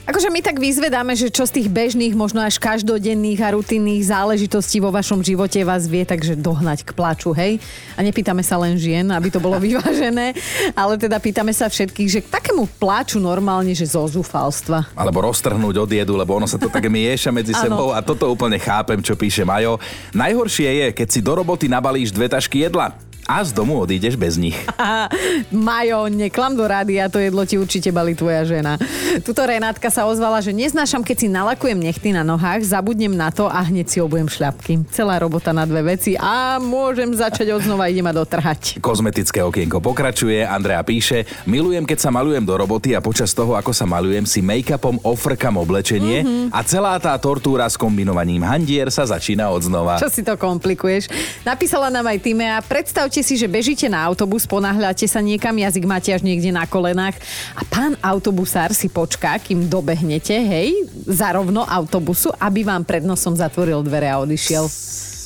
Akože 0.08 0.32
my 0.32 0.40
tak 0.40 0.56
vyzvedáme, 0.56 1.20
že 1.20 1.28
čo 1.28 1.44
z 1.44 1.60
tých 1.60 1.68
bežných, 1.68 2.16
možno 2.16 2.40
až 2.40 2.64
každodenných 2.64 3.44
a 3.44 3.60
rutinných 3.60 4.08
záležitostí 4.08 4.80
vo 4.80 4.88
vašom 4.88 5.20
živote 5.20 5.60
vás 5.68 5.84
vie 5.84 6.08
takže 6.08 6.40
dohnať 6.40 6.88
k 6.88 6.96
plaču, 6.96 7.36
hej? 7.36 7.60
A 8.00 8.08
nepýtame 8.08 8.40
sa 8.40 8.56
len 8.56 8.80
žien, 8.80 9.04
aby 9.12 9.28
to 9.28 9.44
bolo 9.44 9.60
vyvážené, 9.68 10.32
ale 10.72 10.96
teda 10.96 11.20
pýtame 11.20 11.52
sa 11.52 11.68
všetkých, 11.68 12.08
že 12.08 12.24
k 12.24 12.32
takému 12.32 12.72
plaču 12.80 13.20
normálne, 13.20 13.76
že 13.76 13.84
zo 13.84 14.08
zúfalstva. 14.08 14.96
Alebo 14.96 15.28
roztrhnúť 15.28 15.76
od 15.76 15.92
jedu, 15.92 16.16
lebo 16.16 16.40
ono 16.40 16.48
sa 16.48 16.56
to 16.56 16.72
tak 16.72 16.88
mieša 16.88 17.36
medzi 17.36 17.52
sebou 17.52 17.92
a 17.92 18.00
toto 18.00 18.32
úplne 18.32 18.56
chápem, 18.64 19.04
čo 19.04 19.20
píše 19.20 19.44
Majo. 19.44 19.76
Najhoršie 20.16 20.72
je, 20.72 20.88
keď 20.96 21.08
si 21.12 21.20
do 21.20 21.36
roboty 21.36 21.68
nabalíš 21.68 22.16
dve 22.16 22.32
tašky 22.32 22.64
jedla 22.64 23.07
a 23.27 23.43
z 23.43 23.51
domu 23.51 23.84
odídeš 23.84 24.15
bez 24.15 24.39
nich. 24.39 24.55
A 24.79 25.12
Majo, 25.51 26.07
neklam 26.07 26.55
do 26.55 26.63
rádia, 26.63 27.12
to 27.12 27.19
jedlo 27.19 27.43
ti 27.43 27.60
určite 27.60 27.91
bali 27.91 28.15
tvoja 28.15 28.48
žena. 28.48 28.79
Tuto 29.19 29.43
Renátka 29.43 29.91
sa 29.91 30.07
ozvala, 30.07 30.39
že 30.39 30.55
neznášam, 30.55 31.03
keď 31.03 31.17
si 31.19 31.27
nalakujem 31.27 31.75
nechty 31.75 32.15
na 32.15 32.24
nohách, 32.24 32.63
zabudnem 32.63 33.12
na 33.12 33.27
to 33.27 33.51
a 33.51 33.60
hneď 33.67 33.88
si 33.91 33.98
obujem 34.00 34.31
šľapky. 34.31 34.88
Celá 34.96 35.19
robota 35.19 35.51
na 35.51 35.67
dve 35.67 35.98
veci 35.98 36.15
a 36.15 36.55
môžem 36.63 37.12
začať 37.12 37.51
od 37.51 37.67
znova, 37.67 37.91
ide 37.91 38.00
ma 38.00 38.15
dotrhať. 38.15 38.77
Kozmetické 38.88 39.43
okienko 39.43 39.84
pokračuje, 39.84 40.48
Andrea 40.48 40.79
píše, 40.88 41.27
milujem, 41.43 41.84
keď 41.84 42.07
sa 42.07 42.10
malujem 42.15 42.48
do 42.48 42.55
roboty 42.55 42.96
a 42.96 43.03
počas 43.03 43.36
toho, 43.36 43.60
ako 43.60 43.75
sa 43.75 43.84
malujem, 43.84 44.24
si 44.24 44.39
make-upom 44.39 45.03
ofrkam 45.03 45.60
oblečenie 45.60 46.24
mm-hmm. 46.24 46.48
a 46.55 46.60
celá 46.63 46.96
tá 46.96 47.12
tortúra 47.19 47.67
s 47.67 47.75
kombinovaním 47.75 48.46
handier 48.48 48.88
sa 48.88 49.03
začína 49.03 49.51
od 49.51 49.67
znova. 49.67 50.00
Čo 50.00 50.07
si 50.07 50.24
to 50.24 50.39
komplikuješ? 50.39 51.12
Napísala 51.43 51.91
nám 51.91 52.07
aj 52.07 52.24
Timea, 52.24 52.63
predstavte 52.63 53.16
si, 53.21 53.38
že 53.38 53.45
bežíte 53.45 53.86
na 53.88 54.01
autobus, 54.03 54.50
ponáhľate 54.50 55.05
sa 55.05 55.21
niekam, 55.21 55.53
jazyk 55.53 55.86
máte 55.86 56.09
až 56.12 56.25
niekde 56.25 56.50
na 56.50 56.65
kolenách 56.65 57.17
a 57.53 57.62
pán 57.67 57.93
autobusár 58.01 58.74
si 58.74 58.89
počká, 58.89 59.38
kým 59.38 59.69
dobehnete, 59.69 60.33
hej, 60.33 60.74
za 61.05 61.33
rovno 61.36 61.63
autobusu, 61.67 62.33
aby 62.41 62.65
vám 62.65 62.83
pred 62.83 63.05
nosom 63.05 63.38
zatvoril 63.38 63.86
dvere 63.86 64.09
a 64.09 64.19
odišiel. 64.24 64.65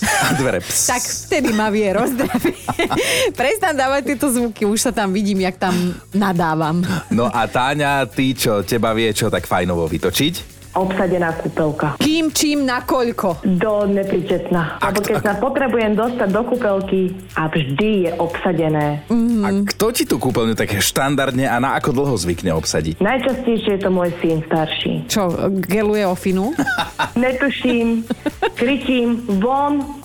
A 0.02 0.34
dvere 0.34 0.60
ps. 0.60 0.88
Tak 0.92 1.04
vtedy 1.06 1.54
ma 1.54 1.70
vie 1.70 1.86
rozdraviť. 1.94 2.58
Prestan 3.40 3.78
dávať 3.78 4.14
tieto 4.14 4.28
zvuky, 4.34 4.66
už 4.66 4.90
sa 4.90 4.92
tam 4.92 5.14
vidím, 5.14 5.46
jak 5.46 5.62
tam 5.62 5.74
nadávam. 6.12 6.82
No 7.14 7.30
a 7.30 7.46
Táňa, 7.46 8.10
ty 8.10 8.34
čo, 8.34 8.66
teba 8.66 8.92
vie 8.98 9.14
čo 9.14 9.30
tak 9.30 9.46
fajnovo 9.46 9.86
vytočiť? 9.86 10.51
Obsadená 10.76 11.36
kúpelka. 11.36 12.00
Kým, 12.00 12.32
čím, 12.32 12.64
nakoľko. 12.64 13.44
Do 13.60 13.88
nepričetná. 13.88 14.80
Lebo 14.80 15.00
keď 15.04 15.18
sa 15.20 15.34
potrebujem 15.38 15.94
dostať 15.96 16.30
do 16.32 16.42
kúpelky 16.48 17.12
a 17.36 17.52
vždy 17.52 17.90
je 18.08 18.12
obsadené. 18.20 19.04
Mhm. 19.12 19.42
A 19.44 19.48
kto 19.68 19.86
ti 19.92 20.04
tú 20.08 20.16
kúpeľňu 20.18 20.56
tak 20.56 20.80
štandardne 20.80 21.48
a 21.48 21.60
na 21.60 21.76
ako 21.80 21.92
dlho 21.92 22.16
zvykne 22.16 22.56
obsadiť? 22.56 23.04
Najčastejšie 23.04 23.78
je 23.78 23.82
to 23.82 23.90
môj 23.92 24.12
syn 24.24 24.40
starší. 24.48 24.94
Čo, 25.08 25.52
geluje 25.64 26.04
ofinu? 26.08 26.56
Netuším, 27.20 28.08
kričím, 28.56 29.26
von, 29.40 30.01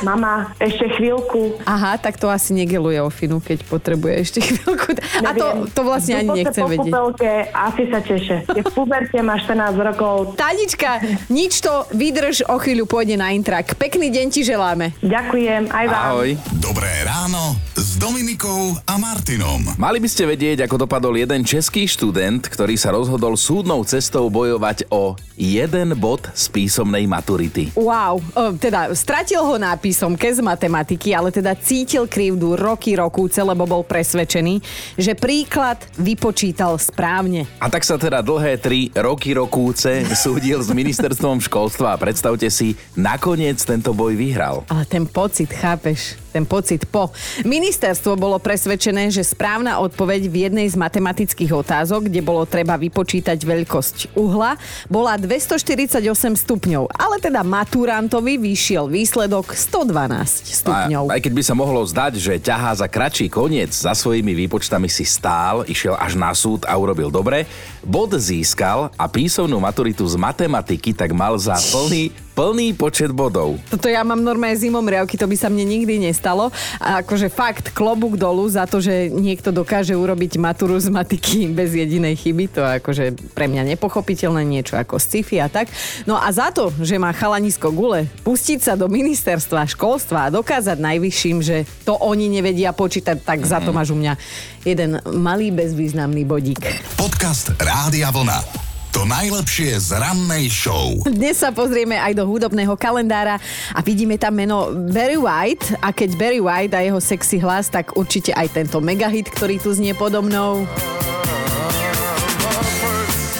mama, 0.00 0.54
ešte 0.56 0.86
chvíľku. 0.94 1.58
Aha, 1.64 1.98
tak 1.98 2.16
to 2.16 2.26
asi 2.26 2.54
negeluje 2.54 2.98
ofinu, 2.98 3.38
keď 3.38 3.66
potrebuje 3.66 4.14
ešte 4.18 4.38
chvíľku. 4.40 4.94
A 5.20 5.30
to, 5.32 5.46
Neviem. 5.48 5.70
to 5.70 5.80
vlastne 5.82 6.14
ani 6.16 6.30
nechcem 6.44 6.62
po 6.62 6.70
vedieť. 6.70 6.90
kúpelke, 6.90 7.32
asi 7.50 7.82
sa 7.90 8.00
teše. 8.00 8.36
Je 8.48 8.62
v 8.62 8.70
puberte, 8.70 9.18
má 9.20 9.36
14 9.36 9.74
rokov. 9.76 10.34
Tanička, 10.34 11.02
nič 11.28 11.60
to, 11.60 11.86
vydrž, 11.92 12.46
o 12.46 12.56
chvíľu 12.56 12.86
pôjde 12.86 13.14
na 13.14 13.34
intrak. 13.34 13.74
Pekný 13.76 14.08
deň 14.08 14.26
ti 14.30 14.42
želáme. 14.42 14.94
Ďakujem, 15.00 15.70
aj 15.70 15.84
vám. 15.86 16.04
Ahoj. 16.14 16.30
Dobré 16.56 16.90
ráno 17.04 17.67
Dominikou 17.98 18.78
a 18.86 18.94
Martinom. 18.94 19.74
Mali 19.74 19.98
by 19.98 20.06
ste 20.06 20.22
vedieť, 20.22 20.62
ako 20.62 20.86
dopadol 20.86 21.18
jeden 21.18 21.42
český 21.42 21.82
študent, 21.82 22.46
ktorý 22.46 22.78
sa 22.78 22.94
rozhodol 22.94 23.34
súdnou 23.34 23.82
cestou 23.82 24.30
bojovať 24.30 24.86
o 24.86 25.18
jeden 25.34 25.98
bod 25.98 26.22
z 26.30 26.46
písomnej 26.46 27.10
maturity. 27.10 27.74
Wow, 27.74 28.22
o, 28.38 28.54
teda 28.54 28.94
stratil 28.94 29.42
ho 29.42 29.58
nápisom 29.58 30.14
ke 30.14 30.30
z 30.30 30.38
matematiky, 30.38 31.10
ale 31.10 31.34
teda 31.34 31.58
cítil 31.58 32.06
krivdu 32.06 32.54
roky, 32.54 32.94
rokúce, 32.94 33.42
lebo 33.42 33.66
bol 33.66 33.82
presvedčený, 33.82 34.62
že 34.94 35.18
príklad 35.18 35.82
vypočítal 35.98 36.78
správne. 36.78 37.50
A 37.58 37.66
tak 37.66 37.82
sa 37.82 37.98
teda 37.98 38.22
dlhé 38.22 38.62
tri 38.62 38.94
roky 38.94 39.34
rokúce 39.34 40.06
súdil 40.14 40.62
s 40.62 40.70
ministerstvom 40.70 41.42
školstva 41.42 41.98
a 41.98 42.00
predstavte 42.00 42.46
si, 42.46 42.78
nakoniec 42.94 43.58
tento 43.58 43.90
boj 43.90 44.14
vyhral. 44.14 44.62
Ale 44.70 44.86
ten 44.86 45.02
pocit, 45.02 45.50
chápeš? 45.50 46.14
Ten 46.38 46.46
pocit 46.46 46.86
po. 46.86 47.10
Ministerstvo 47.42 48.14
bolo 48.14 48.38
presvedčené, 48.38 49.10
že 49.10 49.26
správna 49.26 49.82
odpoveď 49.82 50.30
v 50.30 50.46
jednej 50.46 50.70
z 50.70 50.78
matematických 50.78 51.50
otázok, 51.50 52.06
kde 52.06 52.22
bolo 52.22 52.46
treba 52.46 52.78
vypočítať 52.78 53.34
veľkosť 53.42 54.14
uhla, 54.14 54.54
bola 54.86 55.18
248 55.18 55.98
stupňov. 56.38 56.94
Ale 56.94 57.18
teda 57.18 57.42
maturantovi 57.42 58.38
vyšiel 58.38 58.86
výsledok 58.86 59.50
112 59.50 60.62
stupňov. 60.62 61.10
A 61.10 61.18
aj 61.18 61.26
keď 61.26 61.32
by 61.34 61.42
sa 61.42 61.58
mohlo 61.58 61.82
zdať, 61.82 62.22
že 62.22 62.38
ťahá 62.38 62.70
za 62.78 62.86
kratší 62.86 63.26
koniec, 63.26 63.74
za 63.74 63.98
svojimi 63.98 64.30
výpočtami 64.46 64.86
si 64.86 65.02
stál, 65.02 65.66
išiel 65.66 65.98
až 65.98 66.14
na 66.14 66.30
súd 66.38 66.62
a 66.70 66.78
urobil 66.78 67.10
dobre, 67.10 67.50
bod 67.82 68.14
získal 68.14 68.94
a 68.94 69.10
písomnú 69.10 69.58
maturitu 69.58 70.06
z 70.06 70.14
matematiky 70.14 70.94
tak 70.94 71.10
mal 71.10 71.34
za 71.34 71.58
plný, 71.58 72.14
plný 72.38 72.70
počet 72.78 73.10
bodov. 73.10 73.58
Toto 73.66 73.90
ja 73.90 74.06
mám 74.06 74.22
normálne 74.22 74.54
zimom 74.54 74.86
riavky, 74.86 75.18
to 75.18 75.26
by 75.26 75.34
sa 75.34 75.50
mne 75.50 75.66
nikdy 75.66 75.98
nestalo. 75.98 76.54
A 76.78 77.02
akože 77.02 77.34
fakt 77.34 77.74
klobúk 77.74 78.14
dolu 78.14 78.46
za 78.46 78.62
to, 78.62 78.78
že 78.78 79.10
niekto 79.10 79.50
dokáže 79.50 79.98
urobiť 79.98 80.38
maturu 80.38 80.78
z 80.78 80.86
matiky 80.86 81.50
bez 81.50 81.74
jedinej 81.74 82.14
chyby. 82.14 82.46
To 82.54 82.62
je 82.62 82.78
akože 82.78 83.04
pre 83.34 83.50
mňa 83.50 83.74
nepochopiteľné 83.74 84.46
niečo 84.46 84.78
ako 84.78 85.02
sci-fi 85.02 85.42
a 85.42 85.50
tak. 85.50 85.66
No 86.06 86.14
a 86.14 86.30
za 86.30 86.54
to, 86.54 86.70
že 86.78 86.94
má 87.02 87.10
chalanisko 87.10 87.74
gule, 87.74 88.06
pustiť 88.22 88.62
sa 88.62 88.78
do 88.78 88.86
ministerstva 88.86 89.66
školstva 89.74 90.30
a 90.30 90.32
dokázať 90.38 90.78
najvyšším, 90.78 91.42
že 91.42 91.66
to 91.82 91.98
oni 91.98 92.30
nevedia 92.30 92.70
počítať, 92.70 93.18
tak 93.18 93.42
za 93.42 93.58
to 93.58 93.74
máš 93.74 93.90
u 93.90 93.98
mňa 93.98 94.14
jeden 94.62 95.02
malý 95.10 95.50
bezvýznamný 95.50 96.22
bodík. 96.22 96.62
Podcast 96.94 97.50
Rádia 97.58 98.14
Vlna. 98.14 98.67
To 98.98 99.06
najlepšie 99.06 99.78
z 99.78 99.94
rannej 99.94 100.50
show. 100.50 100.90
Dnes 101.06 101.38
sa 101.38 101.54
pozrieme 101.54 101.94
aj 101.94 102.18
do 102.18 102.26
hudobného 102.26 102.74
kalendára 102.74 103.38
a 103.70 103.78
vidíme 103.78 104.18
tam 104.18 104.34
meno 104.34 104.74
Barry 104.74 105.14
White 105.14 105.78
a 105.78 105.94
keď 105.94 106.18
Barry 106.18 106.42
White 106.42 106.74
a 106.74 106.82
jeho 106.82 106.98
sexy 106.98 107.38
hlas, 107.38 107.70
tak 107.70 107.94
určite 107.94 108.34
aj 108.34 108.58
tento 108.58 108.82
megahit, 108.82 109.30
ktorý 109.30 109.62
tu 109.62 109.70
znie 109.70 109.94
podo 109.94 110.18
mnou. 110.18 110.66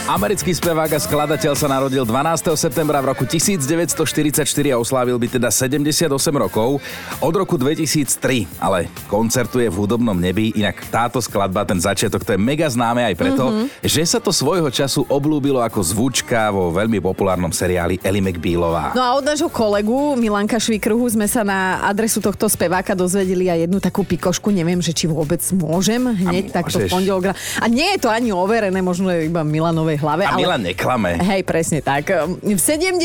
Americký 0.09 0.57
spevák 0.57 0.97
a 0.97 1.01
skladateľ 1.05 1.53
sa 1.53 1.69
narodil 1.69 2.01
12. 2.01 2.57
septembra 2.57 2.97
v 3.05 3.13
roku 3.13 3.29
1944 3.29 4.41
a 4.73 4.81
oslávil 4.81 5.21
by 5.21 5.37
teda 5.37 5.53
78 5.53 6.09
rokov. 6.33 6.81
Od 7.21 7.35
roku 7.37 7.61
2003 7.61 8.49
ale 8.57 8.89
koncertuje 9.05 9.69
v 9.69 9.77
hudobnom 9.77 10.17
nebi, 10.17 10.57
inak 10.57 10.81
táto 10.89 11.21
skladba, 11.21 11.69
ten 11.69 11.77
začiatok, 11.77 12.25
to 12.25 12.33
je 12.33 12.41
mega 12.41 12.73
známe 12.73 13.05
aj 13.05 13.15
preto, 13.21 13.53
mm-hmm. 13.53 13.85
že 13.85 14.01
sa 14.09 14.17
to 14.17 14.33
svojho 14.33 14.73
času 14.73 15.05
oblúbilo 15.13 15.61
ako 15.61 15.85
zvučka 15.85 16.57
vo 16.57 16.73
veľmi 16.73 17.05
populárnom 17.05 17.53
seriáli 17.53 18.01
Ellie 18.01 18.25
McBealová. 18.25 18.97
No 18.97 19.05
a 19.05 19.13
od 19.13 19.29
nášho 19.29 19.53
kolegu 19.53 20.17
Milanka 20.17 20.57
Švikruhu 20.57 21.05
sme 21.13 21.29
sa 21.29 21.45
na 21.45 21.85
adresu 21.85 22.25
tohto 22.25 22.49
speváka 22.49 22.97
dozvedeli 22.97 23.53
aj 23.53 23.69
jednu 23.69 23.77
takú 23.77 24.09
pikošku, 24.09 24.57
neviem, 24.57 24.81
že 24.81 24.97
či 24.97 25.05
vôbec 25.05 25.45
môžem 25.53 26.01
hneď 26.01 26.49
takto 26.49 26.81
v 26.81 26.89
pondelok. 26.89 27.37
A 27.61 27.69
nie 27.69 27.93
je 27.93 28.01
to 28.01 28.09
ani 28.09 28.33
overené, 28.33 28.81
možno 28.81 29.13
je 29.13 29.29
iba 29.29 29.45
Milanovej 29.45 29.98
hlave. 29.99 30.23
A 30.25 30.35
ale... 30.35 30.41
Milan 30.41 30.63
neklame. 30.63 31.19
Hej, 31.19 31.43
presne 31.45 31.83
tak. 31.83 32.09
V 32.41 32.61
70 32.61 33.03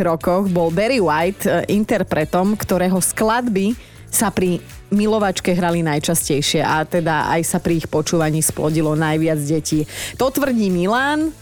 rokoch 0.00 0.46
bol 0.48 0.70
Barry 0.70 1.02
White 1.02 1.44
eh, 1.44 1.66
interpretom, 1.74 2.54
ktorého 2.54 2.98
skladby 3.02 3.74
sa 4.06 4.30
pri 4.30 4.62
milovačke 4.88 5.50
hrali 5.50 5.82
najčastejšie 5.82 6.62
a 6.62 6.86
teda 6.86 7.26
aj 7.34 7.42
sa 7.42 7.58
pri 7.58 7.82
ich 7.82 7.90
počúvaní 7.90 8.38
splodilo 8.40 8.94
najviac 8.94 9.40
detí. 9.42 9.82
To 10.16 10.30
tvrdí 10.30 10.70
Milan 10.70 11.34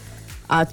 a 0.49 0.65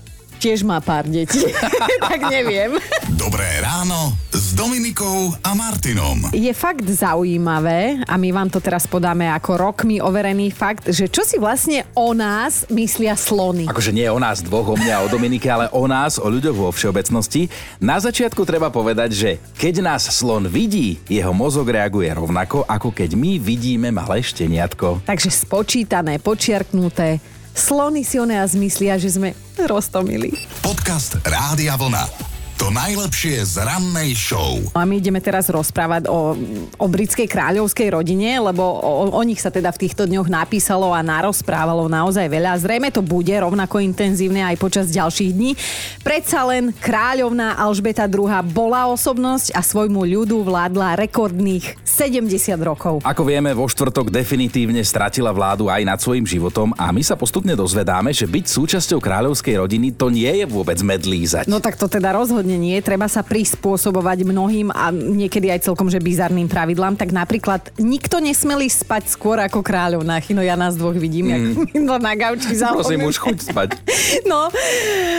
tiež 0.42 0.66
má 0.66 0.82
pár 0.82 1.06
detí, 1.06 1.38
tak 2.02 2.18
neviem. 2.26 2.74
Dobré 3.14 3.46
ráno 3.62 4.18
s 4.34 4.58
Dominikou 4.58 5.30
a 5.38 5.54
Martinom. 5.54 6.34
Je 6.34 6.50
fakt 6.50 6.82
zaujímavé 6.82 8.02
a 8.10 8.18
my 8.18 8.34
vám 8.34 8.50
to 8.50 8.58
teraz 8.58 8.90
podáme 8.90 9.30
ako 9.30 9.54
rokmi 9.54 10.02
overený 10.02 10.50
fakt, 10.50 10.90
že 10.90 11.06
čo 11.06 11.22
si 11.22 11.38
vlastne 11.38 11.86
o 11.94 12.10
nás 12.10 12.66
myslia 12.74 13.14
slony. 13.14 13.70
Akože 13.70 13.94
nie 13.94 14.10
o 14.10 14.18
nás 14.18 14.42
dvoch, 14.42 14.74
o 14.74 14.76
mňa 14.76 14.98
a 14.98 15.02
o 15.06 15.12
Dominike, 15.14 15.46
ale 15.46 15.70
o 15.70 15.86
nás, 15.86 16.18
o 16.18 16.26
ľuďoch 16.26 16.58
vo 16.58 16.74
všeobecnosti. 16.74 17.46
Na 17.78 18.02
začiatku 18.02 18.42
treba 18.42 18.66
povedať, 18.74 19.10
že 19.14 19.30
keď 19.54 19.94
nás 19.94 20.10
slon 20.10 20.50
vidí, 20.50 20.98
jeho 21.06 21.30
mozog 21.30 21.70
reaguje 21.70 22.10
rovnako, 22.10 22.66
ako 22.66 22.90
keď 22.90 23.14
my 23.14 23.38
vidíme 23.38 23.94
malé 23.94 24.26
šteniatko. 24.26 25.06
Takže 25.06 25.30
spočítané, 25.30 26.18
počiarknuté, 26.18 27.22
slony 27.54 28.02
si 28.02 28.18
o 28.18 28.26
nás 28.26 28.56
myslia, 28.56 28.96
že 28.96 29.14
sme 29.14 29.36
roztomili. 29.68 30.32
Podcast 30.64 31.20
Rádia 31.22 31.76
Vlna. 31.76 32.31
To 32.62 32.70
najlepšie 32.70 33.42
z 33.42 33.58
rannej 33.58 34.14
show. 34.14 34.54
A 34.78 34.86
my 34.86 35.02
ideme 35.02 35.18
teraz 35.18 35.50
rozprávať 35.50 36.06
o, 36.06 36.38
o 36.78 36.86
britskej 36.86 37.26
kráľovskej 37.26 37.90
rodine, 37.90 38.38
lebo 38.38 38.62
o, 38.62 39.10
o 39.10 39.22
nich 39.26 39.42
sa 39.42 39.50
teda 39.50 39.74
v 39.74 39.82
týchto 39.82 40.06
dňoch 40.06 40.30
napísalo 40.30 40.94
a 40.94 41.02
narozprávalo 41.02 41.90
naozaj 41.90 42.22
veľa. 42.30 42.62
Zrejme 42.62 42.94
to 42.94 43.02
bude 43.02 43.34
rovnako 43.34 43.82
intenzívne 43.82 44.46
aj 44.46 44.62
počas 44.62 44.94
ďalších 44.94 45.34
dní. 45.34 45.58
Predsa 46.06 46.46
len 46.46 46.70
kráľovná 46.78 47.58
Alžbeta 47.58 48.06
II 48.06 48.30
bola 48.54 48.86
osobnosť 48.94 49.58
a 49.58 49.60
svojmu 49.66 50.06
ľudu 50.06 50.46
vládla 50.46 51.02
rekordných 51.02 51.82
70 51.82 52.30
rokov. 52.62 53.02
Ako 53.02 53.26
vieme, 53.26 53.50
vo 53.58 53.66
štvrtok 53.66 54.14
definitívne 54.14 54.86
stratila 54.86 55.34
vládu 55.34 55.66
aj 55.66 55.82
nad 55.82 55.98
svojim 55.98 56.22
životom 56.22 56.70
a 56.78 56.94
my 56.94 57.02
sa 57.02 57.18
postupne 57.18 57.58
dozvedáme, 57.58 58.14
že 58.14 58.30
byť 58.30 58.44
súčasťou 58.46 59.02
kráľovskej 59.02 59.58
rodiny 59.58 59.98
to 59.98 60.14
nie 60.14 60.30
je 60.30 60.46
vôbec 60.46 60.78
medlízať. 60.78 61.50
No 61.50 61.58
tak 61.58 61.74
to 61.74 61.90
teda 61.90 62.14
rozhodne 62.14 62.51
nie. 62.56 62.76
Treba 62.80 63.06
sa 63.06 63.20
prispôsobovať 63.20 64.24
mnohým 64.26 64.68
a 64.72 64.90
niekedy 64.92 65.52
aj 65.52 65.68
celkom 65.68 65.92
že 65.92 66.00
bizarným 66.00 66.48
pravidlám. 66.48 66.96
Tak 66.96 67.12
napríklad 67.12 67.60
nikto 67.76 68.18
nesmeli 68.18 68.68
spať 68.68 69.12
skôr 69.12 69.40
ako 69.40 69.60
kráľovná. 69.60 70.18
Chino, 70.24 70.40
ja 70.40 70.56
nás 70.56 70.76
dvoch 70.76 70.96
vidím, 70.96 71.32
mm. 71.32 71.74
jak 71.76 72.00
na 72.00 72.14
gauči 72.16 72.54
Prosím, 72.56 73.06
už 73.08 73.16
chuť 73.20 73.38
spať. 73.52 73.68
no, 74.30 74.48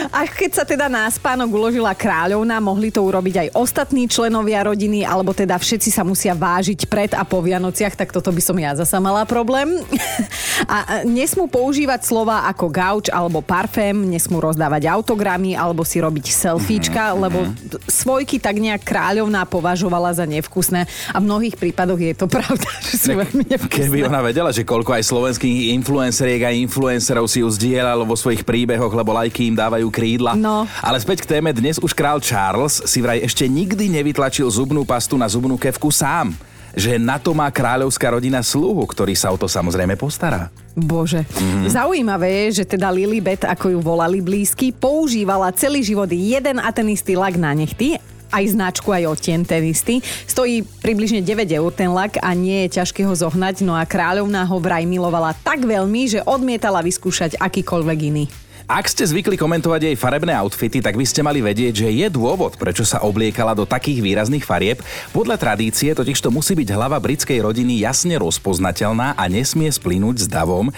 a 0.10 0.20
keď 0.28 0.52
sa 0.52 0.64
teda 0.66 0.90
na 0.90 1.06
spánok 1.08 1.50
uložila 1.54 1.94
kráľovná, 1.94 2.58
mohli 2.58 2.90
to 2.90 3.04
urobiť 3.04 3.48
aj 3.48 3.48
ostatní 3.58 4.10
členovia 4.10 4.66
rodiny, 4.66 5.06
alebo 5.06 5.32
teda 5.32 5.56
všetci 5.58 5.90
sa 5.94 6.02
musia 6.02 6.34
vážiť 6.34 6.90
pred 6.90 7.12
a 7.14 7.24
po 7.24 7.40
Vianociach, 7.40 7.94
tak 7.94 8.10
toto 8.10 8.34
by 8.34 8.42
som 8.42 8.58
ja 8.58 8.74
zasa 8.74 8.98
mala 8.98 9.24
problém. 9.28 9.80
a 10.74 11.04
nesmú 11.06 11.46
používať 11.46 12.06
slova 12.06 12.50
ako 12.50 12.66
gauč 12.70 13.06
alebo 13.14 13.44
parfém, 13.44 13.96
nesmú 14.08 14.40
rozdávať 14.42 14.90
autogramy 14.90 15.54
alebo 15.54 15.86
si 15.86 16.02
robiť 16.02 16.26
selfiečka, 16.34 17.14
mm 17.14 17.23
lebo 17.24 17.48
svojky 17.88 18.38
tak 18.38 18.60
nejak 18.60 18.84
kráľovná 18.84 19.48
považovala 19.48 20.12
za 20.12 20.28
nevkusné 20.28 20.86
a 21.16 21.18
v 21.18 21.24
mnohých 21.24 21.56
prípadoch 21.56 22.00
je 22.00 22.14
to 22.14 22.28
pravda, 22.28 22.70
že 22.88 22.96
sú 23.00 23.12
veľmi 23.16 23.44
nevkusné. 23.48 23.88
Keby 23.88 24.00
ona 24.12 24.20
vedela, 24.20 24.52
že 24.52 24.68
koľko 24.68 25.00
aj 25.00 25.04
slovenských 25.08 25.72
influenceriek 25.80 26.42
a 26.48 26.52
influencerov 26.52 27.26
si 27.32 27.40
ju 27.40 27.50
zdieľalo 27.50 28.04
vo 28.04 28.20
svojich 28.20 28.44
príbehoch, 28.44 28.92
lebo 28.92 29.16
lajky 29.16 29.50
im 29.50 29.56
dávajú 29.56 29.88
krídla. 29.88 30.36
No. 30.36 30.68
Ale 30.84 31.00
späť 31.00 31.24
k 31.24 31.40
téme, 31.40 31.56
dnes 31.56 31.80
už 31.80 31.96
král 31.96 32.20
Charles 32.20 32.84
si 32.84 33.00
vraj 33.00 33.24
ešte 33.24 33.48
nikdy 33.48 33.88
nevytlačil 33.88 34.48
zubnú 34.52 34.84
pastu 34.84 35.16
na 35.16 35.26
zubnú 35.32 35.56
kevku 35.56 35.90
sám 35.90 36.36
že 36.74 36.98
na 36.98 37.22
to 37.22 37.38
má 37.38 37.50
kráľovská 37.54 38.10
rodina 38.10 38.42
sluhu, 38.42 38.82
ktorý 38.90 39.14
sa 39.14 39.30
o 39.30 39.38
to 39.38 39.46
samozrejme 39.46 39.94
postará. 39.94 40.50
Bože. 40.74 41.22
Mm. 41.38 41.70
Zaujímavé 41.70 42.50
je, 42.50 42.62
že 42.62 42.76
teda 42.78 42.90
Lilibet, 42.90 43.46
ako 43.46 43.78
ju 43.78 43.80
volali 43.80 44.20
blízky, 44.20 44.74
používala 44.74 45.54
celý 45.54 45.86
život 45.86 46.10
jeden 46.10 46.58
a 46.58 46.74
ten 46.74 46.90
istý 46.90 47.14
lak 47.14 47.38
na 47.38 47.54
nechty 47.54 48.02
aj 48.34 48.58
značku, 48.58 48.90
aj 48.90 49.06
odtien 49.06 49.46
ten 49.46 49.62
istý. 49.62 50.02
Stojí 50.26 50.66
približne 50.82 51.22
9 51.22 51.46
eur 51.54 51.70
ten 51.70 51.94
lak 51.94 52.18
a 52.18 52.34
nie 52.34 52.66
je 52.66 52.82
ťažké 52.82 53.06
ho 53.06 53.14
zohnať, 53.14 53.62
no 53.62 53.78
a 53.78 53.86
kráľovná 53.86 54.42
ho 54.50 54.58
vraj 54.58 54.90
milovala 54.90 55.38
tak 55.46 55.62
veľmi, 55.62 56.10
že 56.10 56.26
odmietala 56.26 56.82
vyskúšať 56.82 57.38
akýkoľvek 57.38 58.00
iný. 58.10 58.26
Ak 58.64 58.88
ste 58.88 59.04
zvykli 59.04 59.36
komentovať 59.36 59.92
jej 59.92 59.98
farebné 60.00 60.32
outfity, 60.40 60.80
tak 60.80 60.96
by 60.96 61.04
ste 61.04 61.20
mali 61.20 61.44
vedieť, 61.44 61.84
že 61.84 61.90
je 61.92 62.08
dôvod, 62.08 62.56
prečo 62.56 62.88
sa 62.88 63.04
obliekala 63.04 63.52
do 63.52 63.68
takých 63.68 64.00
výrazných 64.00 64.48
farieb. 64.48 64.80
Podľa 65.12 65.36
tradície 65.36 65.92
totiž 65.92 66.24
to 66.24 66.32
musí 66.32 66.56
byť 66.56 66.72
hlava 66.72 66.96
britskej 66.96 67.44
rodiny 67.44 67.84
jasne 67.84 68.16
rozpoznateľná 68.16 69.20
a 69.20 69.24
nesmie 69.28 69.68
splínuť 69.68 70.16
s 70.16 70.28
davom. 70.32 70.72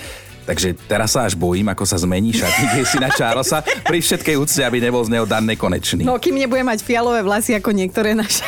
Takže 0.46 0.78
teraz 0.86 1.18
sa 1.18 1.26
až 1.26 1.34
bojím, 1.34 1.74
ako 1.74 1.84
sa 1.84 1.98
zmení 1.98 2.30
šatník 2.32 2.86
si 2.92 2.98
na 3.02 3.10
Charlesa. 3.10 3.66
Pri 3.86 4.00
všetkej 4.00 4.36
úcte, 4.38 4.62
aby 4.62 4.78
nebol 4.78 5.02
z 5.02 5.18
neho 5.18 5.26
Dan 5.26 5.50
nekonečný. 5.50 6.06
No, 6.06 6.22
kým 6.22 6.38
nebude 6.38 6.62
mať 6.62 6.86
fialové 6.86 7.26
vlasy 7.26 7.58
ako 7.58 7.74
niektoré 7.74 8.14
naše 8.14 8.46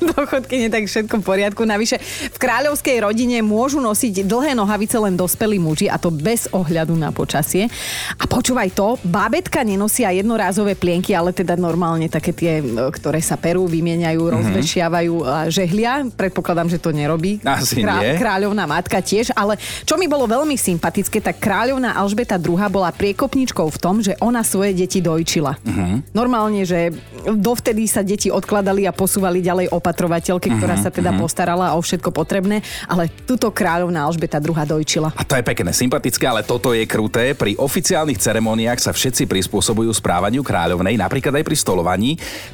nie 0.50 0.72
tak 0.72 0.88
všetko 0.88 1.20
v 1.20 1.24
poriadku. 1.24 1.62
Navyše, 1.64 1.96
v 2.32 2.38
kráľovskej 2.38 3.04
rodine 3.04 3.40
môžu 3.44 3.80
nosiť 3.80 4.24
dlhé 4.24 4.52
nohavice 4.56 4.96
len 4.96 5.14
dospelí 5.16 5.60
muži 5.60 5.86
a 5.88 6.00
to 6.00 6.08
bez 6.12 6.48
ohľadu 6.50 6.96
na 6.96 7.12
počasie. 7.12 7.68
A 8.16 8.24
počúvaj 8.24 8.72
to, 8.72 8.96
bábetka 9.04 9.62
nenosia 9.64 10.12
jednorázové 10.12 10.76
plienky, 10.76 11.12
ale 11.12 11.36
teda 11.36 11.56
normálne 11.56 12.08
také 12.08 12.32
tie, 12.32 12.64
ktoré 12.92 13.20
sa 13.20 13.36
perú, 13.36 13.68
vymieňajú, 13.68 14.20
mm-hmm. 14.20 14.36
rozvešiavajú 14.40 15.14
a 15.24 15.36
žehlia. 15.52 15.92
Predpokladám, 16.16 16.68
že 16.72 16.78
to 16.80 16.90
nerobí. 16.92 17.40
Asi 17.44 17.84
Krá- 17.84 18.00
nie. 18.00 18.16
Kráľovná 18.16 18.64
matka 18.64 19.00
tiež, 19.00 19.32
ale 19.36 19.60
čo 19.84 20.00
mi 20.00 20.08
bolo 20.08 20.24
veľmi 20.28 20.56
sympatické, 20.56 21.20
tak 21.20 21.39
kráľovná 21.40 21.96
Alžbeta 21.96 22.36
II 22.36 22.60
bola 22.68 22.92
priekopničkou 22.92 23.66
v 23.72 23.78
tom, 23.80 24.04
že 24.04 24.14
ona 24.20 24.44
svoje 24.44 24.76
deti 24.76 25.00
dojčila. 25.00 25.56
Uh-huh. 25.56 26.04
Normálne, 26.12 26.68
že 26.68 26.92
dovtedy 27.24 27.88
sa 27.88 28.04
deti 28.04 28.28
odkladali 28.28 28.84
a 28.84 28.92
posúvali 28.92 29.40
ďalej 29.40 29.72
opatrovateľke, 29.72 30.52
ktorá 30.60 30.76
uh-huh, 30.76 30.84
sa 30.84 30.92
teda 30.92 31.16
uh-huh. 31.16 31.24
postarala 31.24 31.72
o 31.74 31.80
všetko 31.80 32.12
potrebné, 32.12 32.60
ale 32.84 33.08
túto 33.24 33.48
kráľovná 33.48 34.04
Alžbeta 34.04 34.36
II 34.36 34.52
dojčila. 34.52 35.16
A 35.16 35.24
to 35.24 35.40
je 35.40 35.42
pekné, 35.42 35.72
sympatické, 35.72 36.28
ale 36.28 36.44
toto 36.44 36.76
je 36.76 36.84
kruté. 36.84 37.32
Pri 37.32 37.56
oficiálnych 37.56 38.20
ceremoniách 38.20 38.78
sa 38.78 38.92
všetci 38.92 39.24
prispôsobujú 39.24 39.88
správaniu 39.96 40.44
kráľovnej, 40.44 41.00
napríklad 41.00 41.40
aj 41.40 41.44
pri 41.48 41.56
stolovaní. 41.56 42.10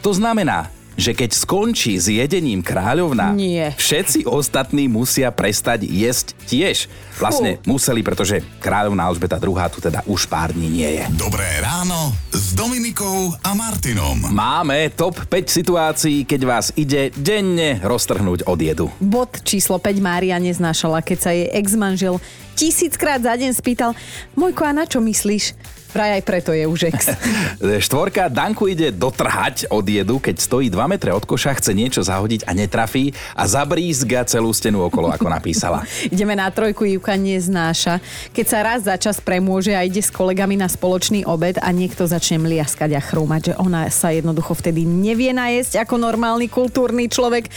To 0.07 0.14
znamená, 0.14 0.70
že 0.96 1.12
keď 1.12 1.30
skončí 1.37 2.00
s 2.00 2.09
jedením 2.09 2.64
kráľovna, 2.64 3.37
Nie. 3.37 3.76
všetci 3.76 4.24
ostatní 4.24 4.88
musia 4.88 5.28
prestať 5.28 5.85
jesť 5.85 6.32
tiež. 6.48 6.88
Vlastne 7.16 7.61
Fú. 7.61 7.76
museli, 7.76 8.00
pretože 8.00 8.40
kráľovná 8.61 9.04
Alžbeta 9.04 9.37
II 9.37 9.56
tu 9.72 9.78
teda 9.80 10.00
už 10.09 10.24
pár 10.28 10.56
dní 10.56 10.68
nie 10.68 10.90
je. 11.00 11.04
Dobré 11.16 11.44
ráno 11.61 12.12
s 12.32 12.56
Dominikou 12.56 13.32
a 13.40 13.52
Martinom. 13.52 14.20
Máme 14.32 14.88
top 14.92 15.20
5 15.28 15.48
situácií, 15.48 16.24
keď 16.24 16.40
vás 16.44 16.66
ide 16.76 17.12
denne 17.16 17.80
roztrhnúť 17.85 18.48
od 18.48 18.59
jedu. 18.61 18.87
Bod 19.00 19.44
číslo 19.44 19.76
5 19.76 20.00
Mária 20.00 20.40
neznášala, 20.40 21.04
keď 21.04 21.18
sa 21.20 21.30
jej 21.32 21.48
ex-manžel 21.52 22.16
tisíckrát 22.56 23.20
za 23.20 23.37
deň 23.37 23.52
spýtal 23.52 23.92
Mojko, 24.32 24.64
a 24.64 24.72
na 24.72 24.85
čo 24.88 25.04
myslíš? 25.04 25.75
Vraj 25.90 26.20
aj 26.20 26.22
preto 26.27 26.51
je 26.53 26.64
už 26.66 26.90
ex. 26.92 27.12
Štvorka, 27.87 28.29
Danku 28.29 28.68
ide 28.68 28.92
dotrhať 28.92 29.70
od 29.70 29.87
jedu, 29.87 30.18
keď 30.20 30.37
stojí 30.38 30.66
2 30.68 30.92
metre 30.92 31.11
od 31.14 31.25
koša, 31.25 31.57
chce 31.57 31.72
niečo 31.72 32.03
zahodiť 32.05 32.44
a 32.46 32.53
netrafí 32.53 33.14
a 33.33 33.49
zabrízga 33.49 34.27
celú 34.29 34.51
stenu 34.53 34.85
okolo, 34.85 35.11
ako 35.11 35.27
napísala. 35.31 35.87
Ideme 36.14 36.37
na 36.37 36.51
trojku, 36.51 36.85
Juka 36.85 37.14
neznáša. 37.16 38.03
Keď 38.35 38.46
sa 38.46 38.59
raz 38.62 38.81
za 38.85 38.96
čas 39.01 39.18
premôže 39.22 39.72
a 39.72 39.83
ide 39.87 40.03
s 40.03 40.12
kolegami 40.12 40.59
na 40.59 40.68
spoločný 40.68 41.25
obed 41.25 41.59
a 41.62 41.68
niekto 41.72 42.05
začne 42.05 42.42
mliaskať 42.42 42.94
a 42.96 43.01
chrúmať, 43.01 43.53
že 43.53 43.55
ona 43.59 43.88
sa 43.88 44.12
jednoducho 44.12 44.55
vtedy 44.57 44.85
nevie 44.85 45.33
najesť 45.33 45.87
ako 45.87 45.99
normálny 46.01 46.51
kultúrny 46.51 47.09
človek 47.11 47.49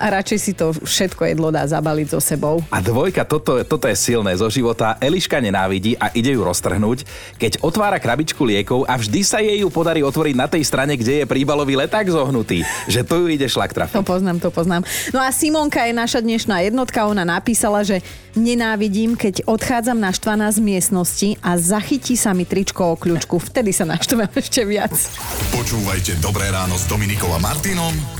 a 0.00 0.06
radšej 0.08 0.38
si 0.40 0.52
to 0.56 0.72
všetko 0.72 1.28
jedlo 1.28 1.52
dá 1.52 1.68
zabaliť 1.68 2.16
so 2.16 2.20
sebou. 2.24 2.64
A 2.72 2.80
dvojka, 2.80 3.28
toto, 3.28 3.60
toto 3.68 3.84
je 3.84 3.92
silné 3.92 4.32
zo 4.32 4.48
života. 4.48 4.96
Eliška 4.96 5.36
nenávidí 5.36 6.00
a 6.00 6.08
ide 6.16 6.32
ju 6.32 6.40
roztrhnúť, 6.40 7.04
keď 7.36 7.60
otvára 7.60 8.00
krabičku 8.00 8.40
liekov 8.40 8.88
a 8.88 8.96
vždy 8.96 9.20
sa 9.20 9.44
jej 9.44 9.60
ju 9.60 9.68
podarí 9.68 10.00
otvoriť 10.00 10.34
na 10.34 10.48
tej 10.48 10.64
strane, 10.64 10.96
kde 10.96 11.22
je 11.22 11.24
príbalový 11.28 11.76
leták 11.76 12.08
zohnutý. 12.08 12.64
Že 12.88 13.00
tu 13.04 13.14
ju 13.20 13.26
ide 13.28 13.44
šlak 13.44 13.76
trafiť. 13.76 14.00
To 14.00 14.06
poznám, 14.06 14.40
to 14.40 14.48
poznám. 14.48 14.82
No 15.12 15.20
a 15.20 15.28
Simonka 15.28 15.84
je 15.84 15.92
naša 15.92 16.24
dnešná 16.24 16.64
jednotka. 16.64 17.04
Ona 17.04 17.28
napísala, 17.28 17.84
že 17.84 18.00
nenávidím, 18.32 19.18
keď 19.18 19.44
odchádzam 19.44 20.00
naštvaná 20.00 20.48
z 20.48 20.58
miestnosti 20.64 21.36
a 21.44 21.60
zachytí 21.60 22.16
sa 22.16 22.32
mi 22.32 22.48
tričko 22.48 22.94
o 22.94 22.96
kľúčku. 22.96 23.36
Vtedy 23.36 23.76
sa 23.76 23.84
naštvem 23.84 24.30
ešte 24.32 24.64
viac. 24.64 24.96
Počúvajte 25.52 26.16
Dobré 26.24 26.48
ráno 26.48 26.78
s 26.80 26.88
Dominikom 26.88 27.28
a 27.34 27.40
Martinom 27.42 28.19